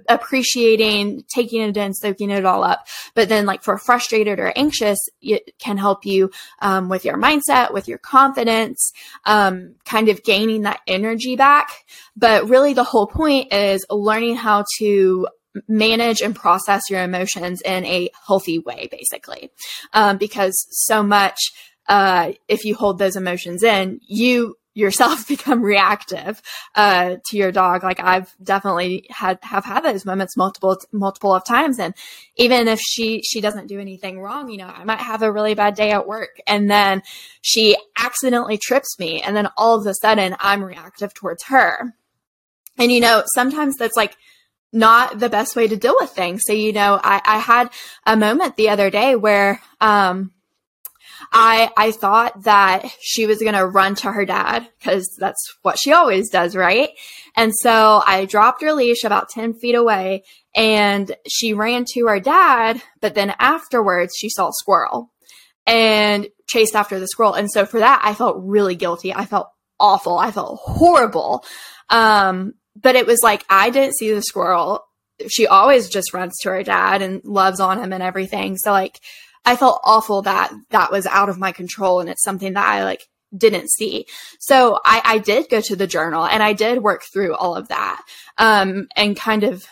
appreciating, 0.09 1.23
taking 1.33 1.61
it 1.61 1.77
in, 1.77 1.93
soaking 1.93 2.31
it 2.31 2.45
all 2.45 2.63
up. 2.63 2.87
But 3.13 3.29
then, 3.29 3.45
like 3.45 3.63
for 3.63 3.77
frustrated 3.77 4.39
or 4.39 4.51
anxious, 4.55 4.97
it 5.21 5.57
can 5.59 5.77
help 5.77 6.05
you 6.05 6.31
um, 6.61 6.89
with 6.89 7.05
your 7.05 7.17
mindset, 7.17 7.73
with 7.73 7.87
your 7.87 7.97
confidence, 7.97 8.91
um, 9.25 9.75
kind 9.85 10.09
of 10.09 10.23
gaining 10.23 10.63
that 10.63 10.81
energy 10.87 11.35
back. 11.35 11.69
But 12.15 12.49
really, 12.49 12.73
the 12.73 12.83
whole 12.83 13.07
point 13.07 13.53
is 13.53 13.85
learning 13.89 14.35
how 14.35 14.65
to 14.79 15.27
manage 15.67 16.21
and 16.21 16.35
process 16.35 16.81
your 16.89 17.01
emotions 17.01 17.61
in 17.61 17.85
a 17.85 18.09
healthy 18.27 18.59
way, 18.59 18.89
basically, 18.91 19.51
um, 19.93 20.17
because 20.17 20.65
so 20.69 21.03
much. 21.03 21.39
Uh, 21.87 22.31
if 22.47 22.65
you 22.65 22.73
hold 22.73 22.97
those 22.97 23.15
emotions 23.15 23.61
in, 23.61 23.99
you 24.07 24.55
yourself 24.75 25.27
become 25.27 25.63
reactive 25.63 26.39
uh, 26.75 27.15
to 27.25 27.37
your 27.37 27.51
dog. 27.51 27.83
Like 27.83 27.99
I've 27.99 28.35
definitely 28.43 29.07
had 29.09 29.39
have 29.41 29.65
had 29.65 29.81
those 29.81 30.05
moments 30.05 30.37
multiple 30.37 30.77
multiple 30.91 31.33
of 31.33 31.43
times, 31.43 31.79
and 31.79 31.95
even 32.35 32.67
if 32.67 32.79
she 32.79 33.23
she 33.23 33.41
doesn't 33.41 33.67
do 33.67 33.79
anything 33.79 34.19
wrong, 34.19 34.49
you 34.49 34.57
know, 34.57 34.67
I 34.67 34.83
might 34.83 34.99
have 34.99 35.23
a 35.23 35.31
really 35.31 35.55
bad 35.55 35.73
day 35.73 35.91
at 35.91 36.07
work, 36.07 36.39
and 36.45 36.69
then 36.69 37.01
she 37.41 37.75
accidentally 37.97 38.59
trips 38.59 38.99
me, 38.99 39.23
and 39.23 39.35
then 39.35 39.49
all 39.57 39.79
of 39.79 39.87
a 39.87 39.95
sudden 39.95 40.35
I'm 40.39 40.63
reactive 40.63 41.13
towards 41.15 41.45
her. 41.45 41.95
And 42.77 42.91
you 42.91 42.99
know, 42.99 43.23
sometimes 43.33 43.77
that's 43.77 43.97
like 43.97 44.15
not 44.73 45.19
the 45.19 45.29
best 45.29 45.55
way 45.55 45.67
to 45.67 45.77
deal 45.77 45.95
with 45.97 46.09
things. 46.09 46.41
So 46.45 46.53
you 46.53 46.73
know, 46.73 46.99
I, 47.01 47.21
I 47.25 47.37
had 47.39 47.71
a 48.05 48.17
moment 48.17 48.57
the 48.57 48.69
other 48.69 48.89
day 48.89 49.15
where 49.15 49.61
um 49.79 50.31
I 51.31 51.71
I 51.77 51.91
thought 51.91 52.43
that 52.43 52.85
she 52.99 53.25
was 53.25 53.39
going 53.39 53.53
to 53.53 53.65
run 53.65 53.95
to 53.95 54.11
her 54.11 54.25
dad 54.25 54.67
because 54.79 55.07
that's 55.19 55.55
what 55.61 55.79
she 55.79 55.91
always 55.91 56.29
does, 56.29 56.55
right? 56.55 56.89
And 57.35 57.53
so 57.55 58.01
I 58.05 58.25
dropped 58.25 58.61
her 58.61 58.73
leash 58.73 59.03
about 59.03 59.29
10 59.29 59.55
feet 59.55 59.75
away 59.75 60.23
and 60.55 61.15
she 61.27 61.53
ran 61.53 61.85
to 61.93 62.07
her 62.07 62.19
dad, 62.19 62.81
but 63.01 63.15
then 63.15 63.33
afterwards 63.39 64.13
she 64.17 64.29
saw 64.29 64.49
a 64.49 64.53
squirrel 64.53 65.11
and 65.65 66.27
chased 66.47 66.75
after 66.75 66.99
the 66.99 67.07
squirrel. 67.07 67.33
And 67.33 67.51
so 67.51 67.65
for 67.65 67.79
that, 67.79 68.01
I 68.03 68.13
felt 68.13 68.37
really 68.39 68.75
guilty. 68.75 69.13
I 69.13 69.25
felt 69.25 69.49
awful. 69.79 70.17
I 70.17 70.31
felt 70.31 70.59
horrible. 70.61 71.43
Um, 71.89 72.53
but 72.75 72.95
it 72.95 73.05
was 73.05 73.19
like 73.23 73.45
I 73.49 73.69
didn't 73.69 73.97
see 73.97 74.11
the 74.13 74.21
squirrel. 74.21 74.81
She 75.29 75.47
always 75.47 75.89
just 75.89 76.13
runs 76.13 76.37
to 76.41 76.49
her 76.49 76.63
dad 76.63 77.01
and 77.01 77.23
loves 77.23 77.59
on 77.59 77.81
him 77.81 77.93
and 77.93 78.03
everything. 78.03 78.57
So 78.57 78.71
like 78.71 78.99
I 79.45 79.55
felt 79.55 79.81
awful 79.83 80.23
that 80.23 80.51
that 80.71 80.91
was 80.91 81.05
out 81.05 81.29
of 81.29 81.37
my 81.37 81.51
control 81.51 81.99
and 81.99 82.09
it's 82.09 82.23
something 82.23 82.53
that 82.53 82.67
I 82.67 82.83
like 82.83 83.07
didn't 83.35 83.69
see. 83.69 84.05
So 84.39 84.79
I, 84.85 85.01
I 85.03 85.17
did 85.17 85.49
go 85.49 85.61
to 85.61 85.75
the 85.75 85.87
journal 85.87 86.25
and 86.25 86.41
I 86.41 86.53
did 86.53 86.81
work 86.81 87.03
through 87.11 87.35
all 87.35 87.55
of 87.55 87.67
that 87.67 88.01
um, 88.37 88.87
and 88.95 89.15
kind 89.15 89.43
of 89.43 89.65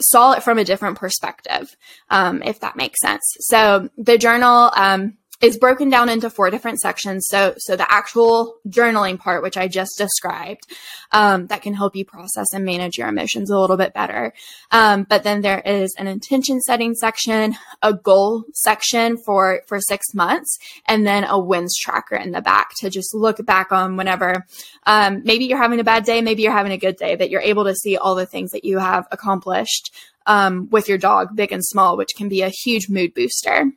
saw 0.00 0.32
it 0.32 0.42
from 0.42 0.58
a 0.58 0.64
different 0.64 0.98
perspective, 0.98 1.74
um, 2.10 2.42
if 2.42 2.60
that 2.60 2.76
makes 2.76 3.00
sense. 3.00 3.22
So 3.40 3.88
the 3.96 4.18
journal, 4.18 4.70
um, 4.76 5.16
is 5.40 5.58
broken 5.58 5.90
down 5.90 6.08
into 6.08 6.30
four 6.30 6.50
different 6.50 6.80
sections. 6.80 7.26
So, 7.28 7.54
so 7.58 7.76
the 7.76 7.90
actual 7.92 8.56
journaling 8.68 9.18
part, 9.18 9.42
which 9.42 9.56
I 9.56 9.68
just 9.68 9.98
described, 9.98 10.62
um, 11.12 11.46
that 11.48 11.62
can 11.62 11.74
help 11.74 11.94
you 11.94 12.04
process 12.04 12.46
and 12.54 12.64
manage 12.64 12.96
your 12.96 13.08
emotions 13.08 13.50
a 13.50 13.58
little 13.58 13.76
bit 13.76 13.92
better. 13.92 14.32
Um, 14.70 15.06
but 15.08 15.24
then 15.24 15.42
there 15.42 15.60
is 15.60 15.94
an 15.98 16.06
intention 16.06 16.60
setting 16.60 16.94
section, 16.94 17.54
a 17.82 17.92
goal 17.92 18.44
section 18.54 19.18
for, 19.18 19.62
for 19.66 19.80
six 19.80 20.14
months, 20.14 20.58
and 20.86 21.06
then 21.06 21.24
a 21.24 21.38
wins 21.38 21.76
tracker 21.76 22.16
in 22.16 22.32
the 22.32 22.40
back 22.40 22.70
to 22.78 22.90
just 22.90 23.14
look 23.14 23.44
back 23.44 23.72
on 23.72 23.96
whenever, 23.96 24.46
um, 24.86 25.22
maybe 25.24 25.44
you're 25.44 25.62
having 25.62 25.80
a 25.80 25.84
bad 25.84 26.04
day, 26.04 26.22
maybe 26.22 26.42
you're 26.42 26.52
having 26.52 26.72
a 26.72 26.78
good 26.78 26.96
day, 26.96 27.14
that 27.14 27.30
you're 27.30 27.40
able 27.40 27.64
to 27.64 27.74
see 27.74 27.96
all 27.96 28.14
the 28.14 28.26
things 28.26 28.50
that 28.52 28.64
you 28.64 28.78
have 28.78 29.06
accomplished, 29.12 29.94
um, 30.26 30.68
with 30.70 30.88
your 30.88 30.98
dog, 30.98 31.36
big 31.36 31.52
and 31.52 31.64
small, 31.64 31.96
which 31.96 32.16
can 32.16 32.28
be 32.28 32.42
a 32.42 32.48
huge 32.48 32.88
mood 32.88 33.14
booster. 33.14 33.70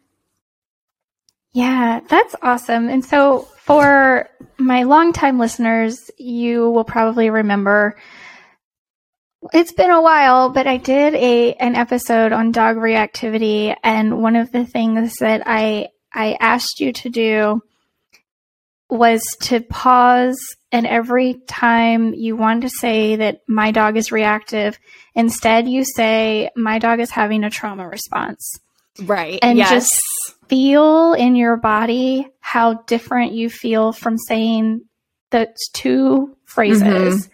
Yeah, 1.54 2.02
that's 2.08 2.36
awesome. 2.42 2.90
And 2.90 3.04
so 3.04 3.48
for 3.66 4.30
my 4.58 4.84
longtime 4.84 5.40
listeners, 5.40 6.12
you 6.18 6.70
will 6.70 6.84
probably 6.84 7.30
remember 7.30 7.96
It's 9.54 9.72
been 9.72 9.90
a 9.92 10.02
while, 10.02 10.50
but 10.50 10.68
I 10.68 10.78
did 10.78 11.16
a 11.16 11.54
an 11.54 11.76
episode 11.76 12.34
on 12.34 12.52
dog 12.52 12.76
reactivity, 12.76 13.76
and 13.84 14.22
one 14.22 14.36
of 14.36 14.52
the 14.52 14.66
things 14.66 15.16
that 15.20 15.44
I 15.46 15.90
I 16.14 16.38
asked 16.40 16.80
you 16.82 16.92
to 16.94 17.10
do 17.10 17.62
was 18.90 19.22
to 19.42 19.62
pause 19.62 20.38
and 20.72 20.86
every 20.88 21.36
time 21.48 22.14
you 22.14 22.36
want 22.36 22.64
to 22.64 22.70
say 22.70 23.16
that 23.18 23.42
my 23.48 23.72
dog 23.72 23.98
is 23.98 24.12
reactive, 24.12 24.78
instead 25.16 25.68
you 25.68 25.84
say 25.84 26.50
my 26.56 26.80
dog 26.80 27.00
is 27.00 27.12
having 27.12 27.44
a 27.44 27.50
trauma 27.50 27.88
response. 27.88 28.60
Right. 29.02 29.40
And 29.42 29.58
yes. 29.58 29.70
just 29.70 30.02
feel 30.48 31.14
in 31.14 31.36
your 31.36 31.58
body 31.58 32.28
how 32.40 32.74
different 32.88 33.34
you 33.34 33.50
feel 33.50 33.92
from 33.92 34.18
saying 34.18 34.82
those 35.32 35.48
two 35.74 36.36
phrases. 36.46 37.26
Mm-hmm. 37.26 37.34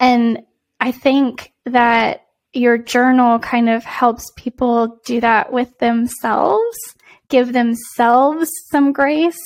And 0.00 0.42
I 0.80 0.92
think 0.92 1.52
that 1.66 2.26
your 2.52 2.78
journal 2.78 3.38
kind 3.38 3.68
of 3.68 3.84
helps 3.84 4.32
people 4.36 5.00
do 5.04 5.20
that 5.20 5.52
with 5.52 5.78
themselves, 5.78 6.78
give 7.28 7.52
themselves 7.52 8.50
some 8.70 8.92
grace 8.92 9.38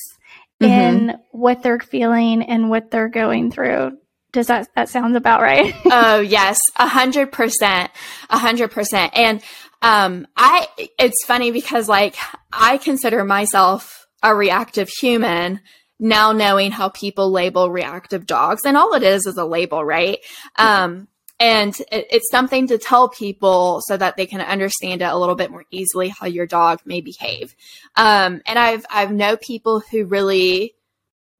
mm-hmm. 0.63 0.73
in 0.73 1.19
what 1.33 1.63
they're 1.63 1.81
feeling 1.81 2.43
and 2.43 2.71
what 2.71 2.91
they're 2.91 3.09
going 3.09 3.51
through. 3.51 3.99
Does 4.33 4.49
that 4.49 4.69
that 4.75 4.89
sounds 4.89 5.17
about 5.17 5.43
right? 5.43 5.75
oh 5.87 6.21
yes, 6.21 6.59
a 6.77 6.89
hundred 6.89 7.31
percent, 7.31 7.91
a 8.31 8.39
hundred 8.39 8.71
percent. 8.71 9.13
And 9.15 9.43
um, 9.85 10.27
I 10.37 10.67
it's 10.99 11.25
funny 11.27 11.51
because 11.51 11.89
like 11.89 12.17
I 12.53 12.79
consider 12.79 13.23
myself 13.23 14.07
a 14.23 14.35
reactive 14.35 14.89
human 14.89 15.61
now 16.01 16.33
knowing 16.33 16.73
how 16.73 16.89
people 16.89 17.31
label 17.31 17.71
reactive 17.71 18.27
dogs 18.27 18.63
and 18.65 18.77
all 18.77 18.95
it 18.95 19.03
is 19.03 19.27
is 19.27 19.37
a 19.37 19.45
label 19.45 19.85
right 19.85 20.19
um, 20.57 21.07
and 21.39 21.79
it, 21.93 22.07
it's 22.11 22.31
something 22.31 22.67
to 22.69 22.79
tell 22.79 23.09
people 23.11 23.81
so 23.87 23.97
that 23.97 24.17
they 24.17 24.27
can 24.27 24.41
understand 24.41 25.03
it 25.03 25.07
a 25.07 25.17
little 25.17 25.35
bit 25.35 25.51
more 25.51 25.65
easily 25.71 26.09
how 26.09 26.27
your 26.27 26.47
dog 26.47 26.81
may 26.85 27.01
behave. 27.01 27.55
Um, 27.97 28.41
and 28.47 28.59
I've 28.59 28.87
I've 28.89 29.13
know 29.13 29.37
people 29.37 29.81
who 29.81 30.05
really 30.05 30.75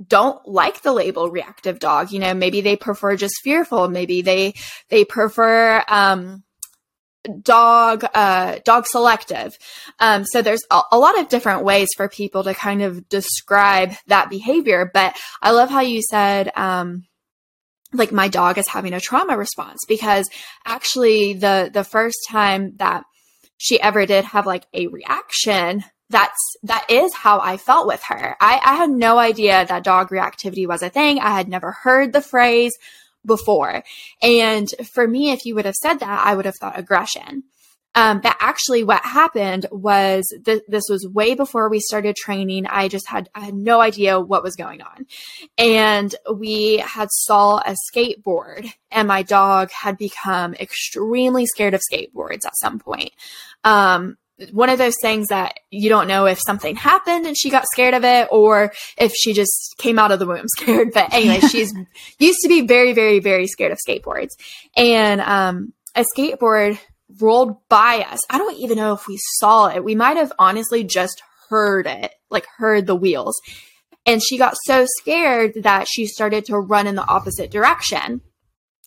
don't 0.07 0.47
like 0.47 0.83
the 0.83 0.93
label 0.93 1.31
reactive 1.31 1.79
dog. 1.79 2.13
You 2.13 2.19
know, 2.19 2.35
maybe 2.35 2.61
they 2.61 2.77
prefer 2.77 3.17
just 3.17 3.41
fearful. 3.43 3.89
Maybe 3.89 4.23
they 4.23 4.55
they 4.89 5.05
prefer 5.05 5.83
um, 5.89 6.44
dog 7.43 8.05
uh, 8.15 8.59
dog 8.65 8.87
selective. 8.87 9.57
Um, 9.99 10.25
so 10.25 10.43
there's 10.43 10.63
a, 10.71 10.81
a, 10.93 10.99
lot 10.99 11.19
of 11.19 11.29
different 11.29 11.65
ways 11.65 11.89
for 11.97 12.09
people 12.09 12.45
to 12.45 12.55
kind 12.55 12.83
of 12.83 13.09
describe 13.09 13.93
that 14.07 14.31
behavior. 14.31 14.91
But 14.93 15.17
I 15.41 15.53
love 15.53 15.71
how 15.71 15.81
you 15.81 16.03
said. 16.03 16.51
Um, 16.57 17.05
like 17.93 18.11
my 18.11 18.27
dog 18.27 18.59
is 18.59 18.67
having 18.67 18.93
a 18.93 19.01
trauma 19.01 19.37
response 19.37 19.79
because 19.87 20.29
actually 20.67 21.35
the 21.35 21.71
the 21.73 21.85
first 21.85 22.17
time 22.29 22.75
that 22.79 23.05
she 23.57 23.81
ever 23.81 24.05
did 24.05 24.25
have 24.25 24.47
like 24.47 24.67
a 24.75 24.89
reaction 24.89 25.85
that's 26.11 26.57
that 26.63 26.87
is 26.91 27.15
how 27.15 27.41
I 27.41 27.57
felt 27.57 27.87
with 27.87 28.03
her. 28.05 28.37
I, 28.41 28.61
I 28.65 28.75
had 28.75 28.91
no 28.91 29.19
idea 29.19 29.65
that 29.65 29.85
dog 29.85 30.11
reactivity 30.11 30.67
was 30.67 30.83
a 30.83 30.91
thing. 30.91 31.19
I 31.19 31.31
had 31.31 31.49
never 31.49 31.73
heard 31.73 32.13
the 32.13 32.21
phrase 32.21 32.73
before. 33.25 33.83
And 34.23 34.69
for 34.93 35.07
me, 35.07 35.33
if 35.33 35.45
you 35.45 35.55
would 35.55 35.65
have 35.65 35.75
said 35.75 36.01
that, 36.01 36.27
I 36.27 36.35
would 36.35 36.45
have 36.45 36.57
thought 36.61 36.79
aggression. 36.79 37.45
Um, 37.97 38.21
but 38.21 38.37
actually, 38.41 38.83
what 38.83 39.05
happened 39.05 39.67
was 39.71 40.25
th- 40.45 40.65
this 40.67 40.83
was 40.91 41.07
way 41.09 41.35
before 41.35 41.69
we 41.69 41.79
started 41.79 42.17
training. 42.17 42.67
I 42.67 42.89
just 42.89 43.09
had 43.09 43.29
I 43.35 43.41
had 43.41 43.55
no 43.55 43.81
idea 43.81 44.19
what 44.19 44.43
was 44.43 44.57
going 44.57 44.83
on, 44.83 45.07
and 45.57 46.13
we 46.35 46.79
had 46.79 47.09
saw 47.13 47.59
a 47.59 47.77
skateboard, 47.95 48.69
and 48.91 49.07
my 49.07 49.23
dog 49.23 49.71
had 49.71 49.97
become 49.97 50.55
extremely 50.55 51.47
scared 51.47 51.75
of 51.75 51.83
skateboards 51.89 52.45
at 52.45 52.57
some 52.57 52.81
point. 52.81 53.13
Um, 53.63 54.17
one 54.51 54.69
of 54.69 54.79
those 54.79 54.97
things 55.01 55.29
that 55.29 55.59
you 55.71 55.89
don't 55.89 56.09
know 56.09 56.27
if 56.27 56.41
something 56.45 56.75
happened 56.75 57.27
and 57.27 57.37
she 57.39 57.51
got 57.51 57.67
scared 57.67 57.95
of 57.95 58.05
it 58.05 58.29
or 58.33 58.73
if 58.99 59.13
she 59.15 59.33
just 59.33 59.75
came 59.79 59.99
out 59.99 60.11
of 60.11 60.19
the 60.19 60.27
womb 60.27 60.47
scared. 60.57 60.91
But 60.93 61.13
anyway, 61.13 61.41
she's 61.51 61.73
used 62.19 62.41
to 62.43 62.49
be 62.49 62.67
very, 62.67 62.93
very, 62.93 63.21
very 63.21 63.47
scared 63.47 63.73
of 63.73 63.79
skateboards. 63.87 64.31
And 64.77 65.21
um, 65.21 65.73
a 65.95 66.05
skateboard 66.17 66.79
rolled 67.21 67.57
by 67.69 68.07
us. 68.11 68.19
I 68.31 68.39
don't 68.39 68.57
even 68.57 68.77
know 68.77 68.93
if 68.93 69.07
we 69.07 69.19
saw 69.39 69.69
it. 69.69 69.85
We 69.85 69.95
might 69.95 70.17
have 70.17 70.33
honestly 70.39 70.83
just 70.83 71.23
heard 71.49 71.87
it, 71.87 72.13
like 72.31 72.47
heard 72.57 72.87
the 72.87 72.97
wheels. 72.97 73.41
And 74.07 74.23
she 74.23 74.37
got 74.37 74.57
so 74.65 74.87
scared 75.01 75.63
that 75.63 75.87
she 75.89 76.07
started 76.07 76.45
to 76.47 76.59
run 76.59 76.87
in 76.87 76.95
the 76.95 77.07
opposite 77.07 77.51
direction. 77.51 78.21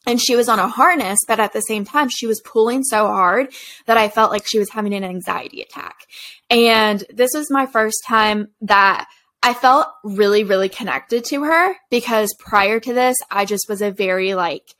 And 0.08 0.22
she 0.22 0.38
was 0.38 0.48
on 0.48 0.58
a 0.58 0.70
harness, 0.70 1.20
but 1.28 1.40
at 1.40 1.52
the 1.52 1.62
same 1.62 1.84
time, 1.84 2.08
she 2.10 2.26
was 2.26 2.42
pulling 2.46 2.84
so 2.84 3.08
hard 3.08 3.54
that 3.86 3.98
I 3.98 4.08
felt 4.08 4.32
like 4.32 4.48
she 4.48 4.58
was 4.58 4.70
having 4.72 4.94
an 4.94 5.04
anxiety 5.04 5.62
attack. 5.62 6.08
And 6.50 7.04
this 7.10 7.32
was 7.36 7.52
my 7.52 7.66
first 7.66 7.98
time 8.08 8.48
that 8.62 9.08
I 9.44 9.54
felt 9.54 9.88
really, 10.04 10.46
really 10.46 10.70
connected 10.70 11.26
to 11.26 11.44
her 11.44 11.76
because 11.90 12.34
prior 12.40 12.80
to 12.80 12.94
this, 12.94 13.18
I 13.30 13.44
just 13.44 13.68
was 13.68 13.82
a 13.82 13.92
very 13.92 14.34
like 14.34 14.76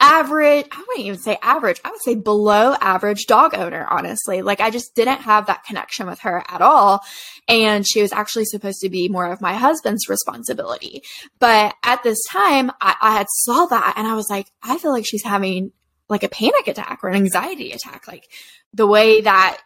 average, 0.00 0.66
I 0.72 0.78
wouldn't 0.78 1.06
even 1.06 1.18
say 1.18 1.38
average, 1.42 1.80
I 1.84 1.90
would 1.90 2.02
say 2.02 2.14
below 2.14 2.74
average 2.80 3.26
dog 3.26 3.54
owner, 3.54 3.86
honestly. 3.88 4.42
Like 4.42 4.60
I 4.60 4.70
just 4.70 4.94
didn't 4.94 5.20
have 5.20 5.46
that 5.46 5.64
connection 5.64 6.06
with 6.06 6.20
her 6.20 6.42
at 6.48 6.62
all. 6.62 7.04
And 7.48 7.86
she 7.86 8.00
was 8.00 8.12
actually 8.12 8.46
supposed 8.46 8.80
to 8.80 8.88
be 8.88 9.08
more 9.08 9.30
of 9.30 9.40
my 9.40 9.54
husband's 9.54 10.08
responsibility. 10.08 11.02
But 11.38 11.74
at 11.84 12.02
this 12.02 12.18
time, 12.28 12.70
I, 12.80 12.96
I 13.00 13.12
had 13.12 13.26
saw 13.30 13.66
that 13.66 13.94
and 13.96 14.06
I 14.06 14.14
was 14.14 14.30
like, 14.30 14.46
I 14.62 14.78
feel 14.78 14.90
like 14.90 15.06
she's 15.06 15.24
having 15.24 15.72
like 16.08 16.22
a 16.22 16.28
panic 16.28 16.66
attack 16.66 17.00
or 17.02 17.08
an 17.08 17.16
anxiety 17.16 17.72
attack. 17.72 18.08
Like 18.08 18.24
the 18.72 18.86
way 18.86 19.20
that 19.20 19.60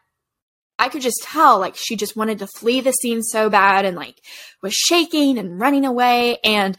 I 0.79 0.89
could 0.89 1.03
just 1.03 1.23
tell 1.23 1.61
like 1.61 1.77
she 1.77 1.97
just 1.97 2.17
wanted 2.17 2.41
to 2.41 2.49
flee 2.49 2.81
the 2.81 2.93
scene 2.93 3.23
so 3.23 3.49
bad 3.49 3.85
and 3.85 3.97
like 3.97 4.21
was 4.63 4.75
shaking 4.75 5.39
and 5.39 5.61
running 5.61 5.85
away. 5.85 6.39
And 6.43 6.77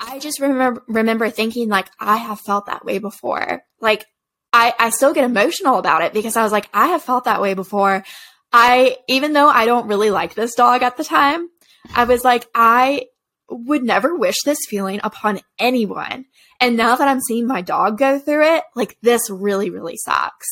I 0.00 0.18
just 0.18 0.40
remember 0.40 0.82
remember 0.86 1.28
thinking 1.30 1.68
like 1.68 1.88
I 1.98 2.16
have 2.16 2.40
felt 2.40 2.66
that 2.66 2.84
way 2.84 2.98
before. 2.98 3.62
Like 3.80 4.06
I 4.52 4.74
I 4.78 4.90
still 4.90 5.12
get 5.12 5.24
emotional 5.24 5.78
about 5.78 6.02
it 6.02 6.12
because 6.12 6.36
I 6.36 6.42
was 6.42 6.52
like 6.52 6.68
I 6.72 6.88
have 6.88 7.02
felt 7.02 7.24
that 7.24 7.40
way 7.42 7.54
before. 7.54 8.04
I 8.52 8.96
even 9.08 9.32
though 9.32 9.48
I 9.48 9.66
don't 9.66 9.88
really 9.88 10.10
like 10.10 10.34
this 10.34 10.54
dog 10.54 10.82
at 10.82 10.96
the 10.96 11.04
time, 11.04 11.48
I 11.94 12.04
was 12.04 12.24
like 12.24 12.46
I 12.54 13.06
would 13.50 13.82
never 13.82 14.14
wish 14.14 14.36
this 14.44 14.58
feeling 14.68 15.00
upon 15.02 15.40
anyone. 15.58 16.26
And 16.60 16.76
now 16.76 16.96
that 16.96 17.08
I'm 17.08 17.20
seeing 17.20 17.46
my 17.46 17.62
dog 17.62 17.98
go 17.98 18.18
through 18.18 18.56
it, 18.56 18.64
like 18.76 18.96
this 19.02 19.28
really 19.30 19.70
really 19.70 19.96
sucks. 19.96 20.46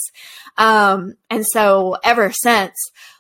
Um 0.59 1.15
and 1.31 1.47
so 1.47 1.97
ever 2.03 2.33
since 2.33 2.75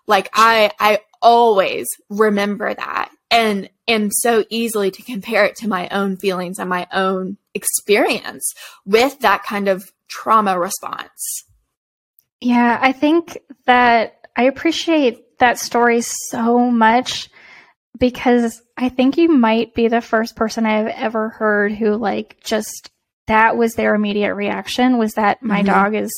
like 0.06 0.28
I 0.32 0.72
I 0.80 1.00
always 1.22 1.86
remember 2.08 2.72
that 2.72 3.10
and 3.30 3.68
am 3.88 4.10
so 4.10 4.44
easily 4.50 4.90
to 4.90 5.02
compare 5.02 5.44
it 5.44 5.56
to 5.56 5.68
my 5.68 5.88
own 5.88 6.16
feelings 6.16 6.58
and 6.58 6.68
my 6.68 6.86
own 6.92 7.36
experience 7.54 8.52
with 8.84 9.20
that 9.20 9.42
kind 9.44 9.68
of 9.68 9.84
trauma 10.08 10.58
response. 10.58 11.44
Yeah, 12.40 12.78
I 12.80 12.92
think 12.92 13.38
that 13.66 14.28
I 14.36 14.44
appreciate 14.44 15.38
that 15.38 15.58
story 15.58 16.00
so 16.02 16.70
much 16.70 17.30
because 17.98 18.62
I 18.76 18.88
think 18.88 19.16
you 19.16 19.28
might 19.28 19.74
be 19.74 19.88
the 19.88 20.00
first 20.00 20.36
person 20.36 20.66
I've 20.66 20.88
ever 20.88 21.30
heard 21.30 21.72
who 21.72 21.96
like 21.96 22.38
just 22.44 22.90
that 23.26 23.56
was 23.56 23.74
their 23.74 23.94
immediate 23.94 24.34
reaction 24.34 24.98
was 24.98 25.14
that 25.14 25.42
my 25.42 25.62
mm-hmm. 25.62 25.66
dog 25.66 25.94
is 25.94 26.12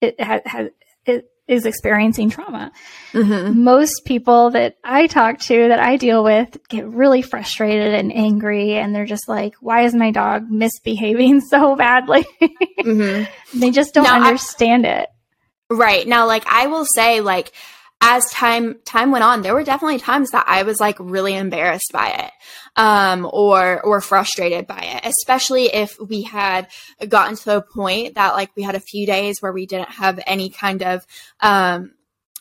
it 0.00 0.20
has 0.20 0.70
it 1.06 1.28
is 1.52 1.66
experiencing 1.66 2.30
trauma. 2.30 2.72
Mm-hmm. 3.12 3.62
Most 3.62 4.04
people 4.04 4.50
that 4.50 4.76
I 4.82 5.06
talk 5.06 5.38
to 5.40 5.68
that 5.68 5.78
I 5.78 5.96
deal 5.96 6.24
with 6.24 6.56
get 6.68 6.88
really 6.88 7.22
frustrated 7.22 7.94
and 7.94 8.12
angry, 8.14 8.74
and 8.74 8.94
they're 8.94 9.04
just 9.04 9.28
like, 9.28 9.54
"Why 9.60 9.82
is 9.82 9.94
my 9.94 10.10
dog 10.10 10.50
misbehaving 10.50 11.40
so 11.50 11.76
badly?" 11.76 12.26
mm-hmm. 12.42 13.60
They 13.60 13.70
just 13.70 13.94
don't 13.94 14.04
now, 14.04 14.24
understand 14.24 14.86
I, 14.86 15.00
it. 15.00 15.08
Right 15.70 16.06
now, 16.06 16.26
like 16.26 16.44
I 16.46 16.66
will 16.66 16.86
say, 16.94 17.20
like 17.20 17.52
as 18.04 18.28
time 18.30 18.80
time 18.84 19.12
went 19.12 19.22
on, 19.22 19.42
there 19.42 19.54
were 19.54 19.62
definitely 19.62 20.00
times 20.00 20.32
that 20.32 20.44
I 20.48 20.64
was 20.64 20.80
like 20.80 20.96
really 20.98 21.36
embarrassed 21.36 21.90
by 21.92 22.08
it, 22.08 22.30
um, 22.74 23.26
or 23.32 23.80
or 23.80 24.00
frustrated 24.00 24.66
by 24.66 24.80
it, 24.80 25.06
especially 25.06 25.66
if 25.66 25.96
we 26.00 26.22
had 26.22 26.66
gotten 27.08 27.36
to 27.36 27.58
a 27.58 27.62
point 27.62 28.16
that 28.16 28.34
like 28.34 28.50
we 28.56 28.64
had 28.64 28.74
a 28.74 28.80
few 28.80 29.06
days 29.06 29.40
where 29.40 29.52
we 29.52 29.66
didn't 29.66 29.90
have 29.90 30.18
any 30.26 30.50
kind 30.50 30.82
of 30.82 31.06
um, 31.40 31.92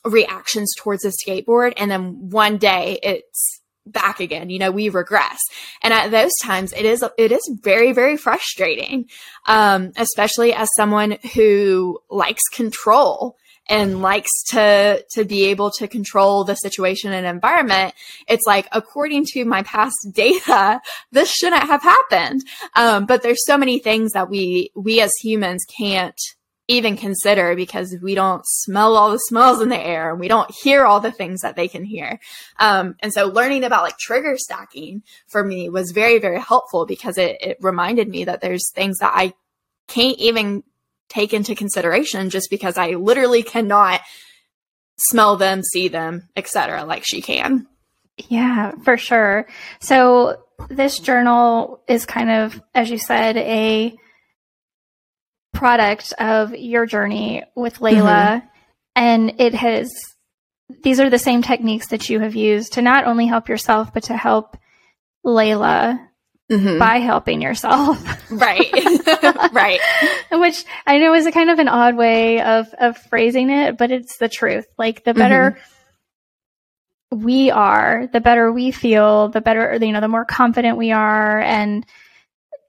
reactions 0.04 0.74
towards 0.76 1.04
the 1.04 1.14
skateboard, 1.24 1.74
and 1.78 1.92
then 1.92 2.32
one 2.32 2.58
day 2.58 3.00
it's 3.04 3.62
back 3.88 4.20
again 4.20 4.50
you 4.50 4.60
know 4.60 4.72
we 4.72 4.90
regress. 4.90 5.40
And 5.84 5.94
at 5.94 6.10
those 6.10 6.32
times 6.42 6.74
it 6.74 6.86
is 6.86 7.04
it 7.18 7.32
is 7.32 7.42
very 7.62 7.94
very 7.94 8.16
frustrating 8.16 9.10
um 9.48 9.92
especially 9.98 10.54
as 10.54 10.70
someone 10.76 11.18
who 11.34 12.00
likes 12.10 12.44
control 12.52 13.38
and 13.68 14.02
likes 14.02 14.32
to 14.50 15.04
to 15.12 15.24
be 15.24 15.46
able 15.46 15.72
to 15.72 15.88
control 15.88 16.44
the 16.44 16.56
situation 16.56 17.14
and 17.14 17.26
environment 17.26 17.94
it's 18.28 18.46
like 18.46 18.68
according 18.72 19.26
to 19.26 19.46
my 19.46 19.64
past 19.64 19.96
data 20.14 20.82
this 21.12 21.32
shouldn't 21.32 21.64
have 21.64 21.82
happened 21.82 22.42
um, 22.76 23.06
but 23.06 23.22
there's 23.22 23.46
so 23.46 23.58
many 23.58 23.80
things 23.80 24.12
that 24.12 24.30
we 24.30 24.72
we 24.76 25.02
as 25.02 25.12
humans 25.22 25.64
can't 25.78 26.20
even 26.72 26.96
consider 26.96 27.56
because 27.56 27.96
we 28.02 28.16
don't 28.16 28.44
smell 28.46 28.96
all 28.96 29.12
the 29.12 29.18
smells 29.18 29.62
in 29.62 29.70
the 29.70 29.80
air 29.80 30.12
and 30.12 30.20
we 30.20 30.30
don't 30.30 30.50
hear 30.64 30.86
all 30.86 31.02
the 31.02 31.12
things 31.12 31.42
that 31.42 31.56
they 31.56 31.68
can 31.68 31.84
hear. 31.84 32.20
Um, 32.60 32.96
and 33.02 33.12
so 33.12 33.28
learning 33.28 33.66
about 33.66 33.84
like 33.84 33.98
trigger 33.98 34.38
stacking 34.38 35.04
for 35.28 35.44
me 35.44 35.70
was 35.70 35.92
very, 35.92 36.18
very 36.18 36.40
helpful 36.40 36.86
because 36.86 37.18
it, 37.18 37.38
it 37.42 37.58
reminded 37.60 38.08
me 38.08 38.24
that 38.24 38.40
there's 38.40 38.72
things 38.72 39.00
that 39.00 39.12
I 39.14 39.34
can't 39.88 40.18
even 40.18 40.64
take 41.12 41.34
into 41.34 41.56
consideration 41.56 42.30
just 42.30 42.50
because 42.50 42.78
I 42.78 42.92
literally 42.92 43.44
cannot 43.44 44.02
smell 44.98 45.36
them, 45.36 45.62
see 45.64 45.88
them, 45.88 46.30
etc. 46.36 46.86
like 46.86 47.04
she 47.06 47.22
can. 47.22 47.68
Yeah, 48.30 48.72
for 48.84 48.98
sure. 48.98 49.48
So 49.80 50.44
this 50.70 51.00
journal 51.00 51.82
is 51.88 52.06
kind 52.06 52.30
of, 52.30 52.62
as 52.74 52.90
you 52.90 52.98
said, 52.98 53.38
a 53.38 53.96
product 55.54 56.14
of 56.14 56.56
your 56.56 56.86
journey 56.86 57.44
with 57.56 57.80
Layla. 57.80 58.42
Mm-hmm. 58.42 58.48
And 58.96 59.34
it 59.40 59.54
has, 59.54 59.92
these 60.84 61.00
are 61.00 61.10
the 61.10 61.20
same 61.20 61.42
techniques 61.42 61.88
that 61.88 62.10
you 62.10 62.20
have 62.20 62.36
used 62.36 62.74
to 62.74 62.82
not 62.82 63.06
only 63.06 63.26
help 63.26 63.50
yourself, 63.50 63.94
but 63.94 64.04
to 64.04 64.16
help 64.16 64.58
Layla 65.26 66.00
mm-hmm. 66.52 66.78
by 66.78 66.98
helping 66.98 67.42
yourself. 67.42 68.00
Right. 68.32 68.72
right. 69.52 69.82
Which 70.32 70.64
I 70.88 71.00
know 71.00 71.14
is 71.14 71.26
a 71.26 71.34
kind 71.34 71.50
of 71.50 71.60
an 71.60 71.68
odd 71.68 71.98
way 71.98 72.42
of, 72.42 72.74
of 72.80 72.98
phrasing 72.98 73.50
it, 73.50 73.78
but 73.78 73.92
it's 73.92 74.18
the 74.20 74.30
truth. 74.30 74.66
Like 74.78 75.04
the 75.04 75.14
better 75.14 75.58
mm-hmm. 77.12 77.26
we 77.26 77.52
are, 77.52 78.08
the 78.14 78.22
better 78.22 78.50
we 78.50 78.72
feel, 78.72 79.28
the 79.28 79.42
better, 79.42 79.78
you 79.82 79.92
know, 79.92 80.00
the 80.00 80.08
more 80.08 80.24
confident 80.24 80.78
we 80.78 80.94
are. 80.94 81.42
And 81.42 81.86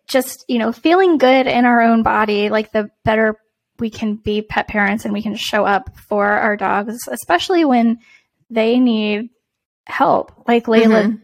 just, 0.08 0.44
you 0.48 0.58
know, 0.58 0.72
feeling 0.72 1.16
good 1.16 1.46
in 1.46 1.64
our 1.64 1.80
own 1.80 2.02
body, 2.02 2.50
like 2.50 2.72
the 2.72 2.90
better 3.04 3.36
we 3.78 3.88
can 3.88 4.16
be 4.16 4.42
pet 4.42 4.66
parents 4.66 5.04
and 5.04 5.14
we 5.14 5.22
can 5.22 5.36
show 5.36 5.64
up 5.64 5.96
for 6.08 6.26
our 6.26 6.56
dogs, 6.56 7.06
especially 7.08 7.64
when 7.64 7.98
they 8.50 8.80
need 8.80 9.30
help, 9.86 10.32
like 10.48 10.66
Layla 10.66 11.04
mm-hmm. 11.04 11.16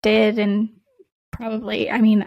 did, 0.00 0.38
and 0.38 0.70
probably, 1.32 1.90
I 1.90 2.00
mean, 2.00 2.24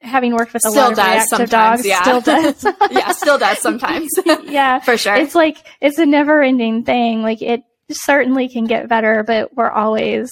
having 0.00 0.34
worked 0.34 0.52
with 0.52 0.66
a 0.66 0.70
still 0.70 0.82
lot 0.82 0.92
of 0.92 0.98
reactive 0.98 1.50
dogs, 1.50 1.86
yeah. 1.86 2.02
still 2.02 2.20
does. 2.20 2.64
yeah, 2.90 3.12
still 3.12 3.38
does 3.38 3.58
sometimes. 3.62 4.10
yeah, 4.44 4.80
for 4.80 4.96
sure. 4.96 5.14
It's 5.14 5.34
like 5.34 5.56
it's 5.80 5.98
a 5.98 6.06
never-ending 6.06 6.84
thing. 6.84 7.22
Like 7.22 7.40
it 7.40 7.62
certainly 7.90 8.48
can 8.48 8.64
get 8.64 8.88
better, 8.88 9.24
but 9.26 9.54
we're 9.56 9.70
always 9.70 10.30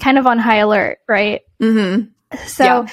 kind 0.00 0.18
of 0.18 0.26
on 0.26 0.38
high 0.38 0.58
alert, 0.58 0.98
right? 1.08 1.42
Mm-hmm. 1.60 2.06
So. 2.46 2.64
Yeah 2.64 2.86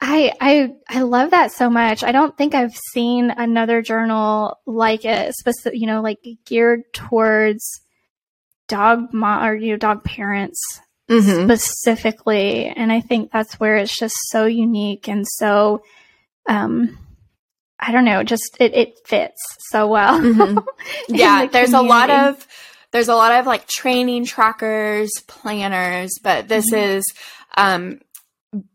I 0.00 0.32
I 0.40 0.72
I 0.88 1.02
love 1.02 1.32
that 1.32 1.52
so 1.52 1.68
much. 1.68 2.02
I 2.02 2.12
don't 2.12 2.36
think 2.36 2.54
I've 2.54 2.76
seen 2.92 3.30
another 3.30 3.82
journal 3.82 4.58
like 4.66 5.04
it, 5.04 5.34
specific, 5.34 5.78
you 5.78 5.86
know, 5.86 6.00
like 6.00 6.18
geared 6.46 6.92
towards 6.94 7.82
dog 8.66 9.12
mom 9.12 9.44
or 9.44 9.54
you 9.54 9.72
know 9.72 9.76
dog 9.76 10.02
parents 10.04 10.80
mm-hmm. 11.10 11.44
specifically. 11.44 12.66
And 12.66 12.92
I 12.92 13.00
think 13.00 13.30
that's 13.32 13.58
where 13.58 13.76
it's 13.76 13.98
just 13.98 14.14
so 14.28 14.46
unique 14.46 15.08
and 15.08 15.26
so 15.26 15.82
um 16.48 16.98
I 17.82 17.92
don't 17.92 18.04
know, 18.04 18.22
just 18.22 18.58
it, 18.60 18.74
it 18.74 18.98
fits 19.06 19.40
so 19.70 19.88
well. 19.88 20.20
Mm-hmm. 20.20 20.58
yeah, 21.08 21.46
the 21.46 21.52
there's 21.52 21.72
a 21.72 21.82
lot 21.82 22.10
of 22.10 22.46
there's 22.92 23.08
a 23.08 23.14
lot 23.14 23.32
of 23.32 23.46
like 23.46 23.66
training 23.66 24.26
trackers, 24.26 25.10
planners, 25.26 26.10
but 26.22 26.48
this 26.48 26.70
mm-hmm. 26.70 26.96
is 26.96 27.04
um 27.56 28.00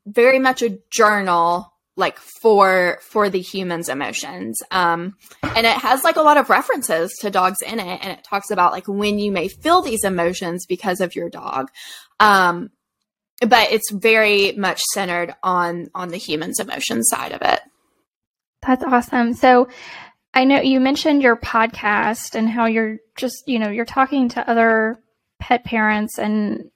very 0.06 0.40
much 0.40 0.62
a 0.62 0.78
journal 0.92 1.72
like 1.98 2.20
for 2.42 3.00
for 3.02 3.30
the 3.30 3.40
human's 3.40 3.88
emotions 3.88 4.62
um 4.72 5.16
and 5.44 5.66
it 5.66 5.78
has 5.78 6.04
like 6.04 6.18
a 6.18 6.22
lot 6.22 6.38
of 6.38 6.50
references 6.50 7.14
to 7.22 7.30
dogs 7.30 7.62
in 7.62 7.80
it 7.80 8.00
and 8.02 8.12
it 8.18 8.24
talks 8.24 8.52
about 8.52 8.74
like 8.74 8.88
when 8.88 9.18
you 9.18 9.32
may 9.32 9.48
feel 9.48 9.82
these 9.82 10.04
emotions 10.04 10.66
because 10.66 11.00
of 11.00 11.16
your 11.16 11.30
dog 11.30 11.70
um 12.20 12.70
but 13.42 13.72
it's 13.72 13.92
very 13.92 14.54
much 14.54 14.82
centered 14.94 15.34
on 15.44 15.90
on 15.94 16.10
the 16.10 16.18
human's 16.18 16.60
emotion 16.60 17.04
side 17.04 17.32
of 17.32 17.42
it 17.42 17.62
that's 18.62 18.84
awesome 18.84 19.34
so 19.34 19.68
i 20.34 20.44
know 20.44 20.62
you 20.62 20.80
mentioned 20.80 21.22
your 21.22 21.36
podcast 21.36 22.36
and 22.36 22.50
how 22.50 22.66
you're 22.66 22.98
just 23.16 23.44
you 23.48 23.60
know 23.60 23.70
you're 23.70 23.86
talking 23.86 24.30
to 24.30 24.50
other 24.50 25.00
pet 25.40 25.64
parents 25.64 26.18
and 26.18 26.70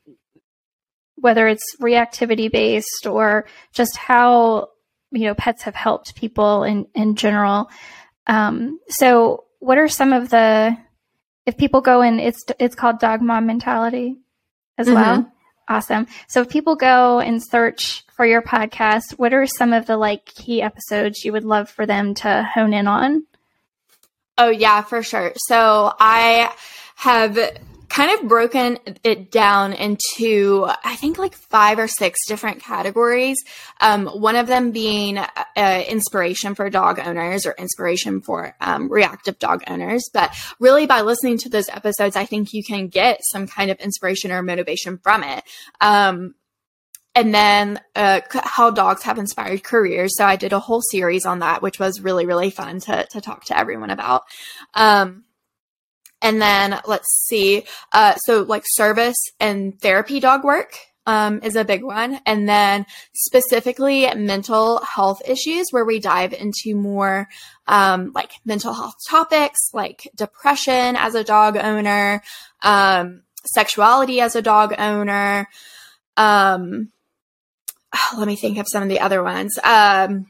whether 1.16 1.48
it's 1.48 1.76
reactivity 1.82 2.52
based 2.52 3.06
or 3.06 3.46
just 3.74 3.98
how 3.98 4.70
you 5.12 5.26
know 5.26 5.36
pets 5.36 5.64
have 5.64 5.76
helped 5.76 6.16
people 6.16 6.64
in 6.64 6.88
in 6.96 7.16
general. 7.16 7.70
Um, 8.28 8.80
so, 8.90 9.46
what 9.60 9.78
are 9.78 9.88
some 9.88 10.14
of 10.14 10.30
the 10.30 10.78
if 11.46 11.58
people 11.58 11.82
go 11.82 12.02
in? 12.02 12.20
It's 12.20 12.44
it's 12.60 12.76
called 12.76 13.00
dog 13.00 13.22
mom 13.22 13.46
mentality 13.48 14.18
as 14.80 14.88
mm-hmm. 14.88 14.96
well. 14.96 15.32
Awesome. 15.68 16.08
So 16.28 16.42
if 16.42 16.50
people 16.50 16.76
go 16.76 17.20
and 17.20 17.44
search 17.44 18.04
for 18.14 18.26
your 18.26 18.42
podcast, 18.42 19.12
what 19.20 19.34
are 19.34 19.46
some 19.46 19.72
of 19.72 19.86
the 19.86 19.98
like 19.98 20.26
key 20.26 20.64
episodes 20.64 21.24
you 21.24 21.32
would 21.32 21.44
love 21.44 21.70
for 21.70 21.86
them 21.86 22.16
to 22.16 22.50
hone 22.52 22.74
in 22.74 22.88
on? 22.88 23.28
Oh 24.38 24.50
yeah, 24.50 24.82
for 24.82 25.04
sure. 25.04 25.34
So 25.36 25.94
I 26.00 26.52
have 26.96 27.38
kind 27.90 28.12
of 28.18 28.30
broken 28.30 28.78
it 29.04 29.32
down 29.32 29.74
into 29.74 30.68
I 30.84 30.96
think 30.96 31.18
like 31.18 31.34
five 31.34 31.80
or 31.80 31.88
six 31.88 32.26
different 32.28 32.62
categories. 32.62 33.38
Um, 33.82 34.08
one 34.08 34.36
of 34.36 34.48
them 34.48 34.72
being 34.72 35.18
uh, 35.18 35.84
inspiration 35.88 36.56
for 36.56 36.70
dog 36.70 37.00
owners 37.00 37.46
or 37.46 37.56
inspiration 37.58 38.22
for 38.22 38.56
um, 38.62 38.92
reactive 38.92 39.40
dog 39.40 39.64
owners. 39.68 40.10
But 40.14 40.34
really, 40.60 40.86
by 40.86 41.02
listening 41.02 41.40
to 41.40 41.50
those 41.50 41.70
episodes, 41.70 42.16
I 42.16 42.26
think 42.26 42.54
you 42.54 42.64
can 42.64 42.88
get 42.88 43.20
some 43.24 43.48
kind 43.48 43.72
of 43.72 43.80
inspiration 43.80 44.32
or 44.32 44.42
motivation 44.44 45.00
from 45.00 45.24
it. 45.24 45.44
Um, 45.82 46.36
and 47.16 47.34
then 47.34 47.80
uh, 47.96 48.22
how 48.32 48.70
dogs 48.70 49.04
have 49.04 49.18
inspired 49.18 49.64
careers. 49.64 50.16
So 50.16 50.26
I 50.26 50.36
did 50.36 50.54
a 50.54 50.60
whole 50.60 50.82
series 50.82 51.26
on 51.26 51.40
that, 51.40 51.62
which 51.62 51.80
was 51.80 52.02
really 52.02 52.26
really 52.26 52.52
fun 52.52 52.80
to 52.82 53.06
to 53.12 53.20
talk 53.20 53.46
to 53.46 53.58
everyone 53.58 53.90
about. 53.90 54.24
Um, 54.76 55.24
and 56.22 56.42
then 56.42 56.80
let's 56.86 57.26
see. 57.28 57.66
Uh, 57.92 58.16
so 58.16 58.44
like 58.44 58.64
service 58.68 59.18
and 59.40 59.80
therapy 59.80 60.20
dog 60.20 60.44
work. 60.44 60.78
Um, 61.06 61.40
is 61.42 61.56
a 61.56 61.66
big 61.66 61.84
one. 61.84 62.20
And 62.28 62.48
then 62.48 62.86
specifically 63.16 64.06
mental 64.14 64.80
health 64.86 65.24
issues 65.28 65.66
where 65.72 65.86
we 65.86 66.00
dive 66.00 66.34
into 66.34 66.76
more 66.76 67.28
um, 67.66 68.12
like 68.14 68.30
mental 68.46 68.74
health 68.74 68.94
topics 69.10 69.58
like 69.74 70.08
depression 70.16 70.96
as 70.96 71.16
a 71.16 71.24
dog 71.24 71.58
owner, 71.58 72.22
um, 72.62 73.24
sexuality 73.44 74.22
as 74.22 74.36
a 74.36 74.44
dog 74.44 74.76
owner. 74.78 75.48
Um, 76.16 76.92
let 78.18 78.28
me 78.28 78.36
think 78.36 78.60
of 78.60 78.68
some 78.70 78.84
of 78.84 78.90
the 78.90 79.00
other 79.00 79.24
ones. 79.24 79.58
Um, 79.64 80.28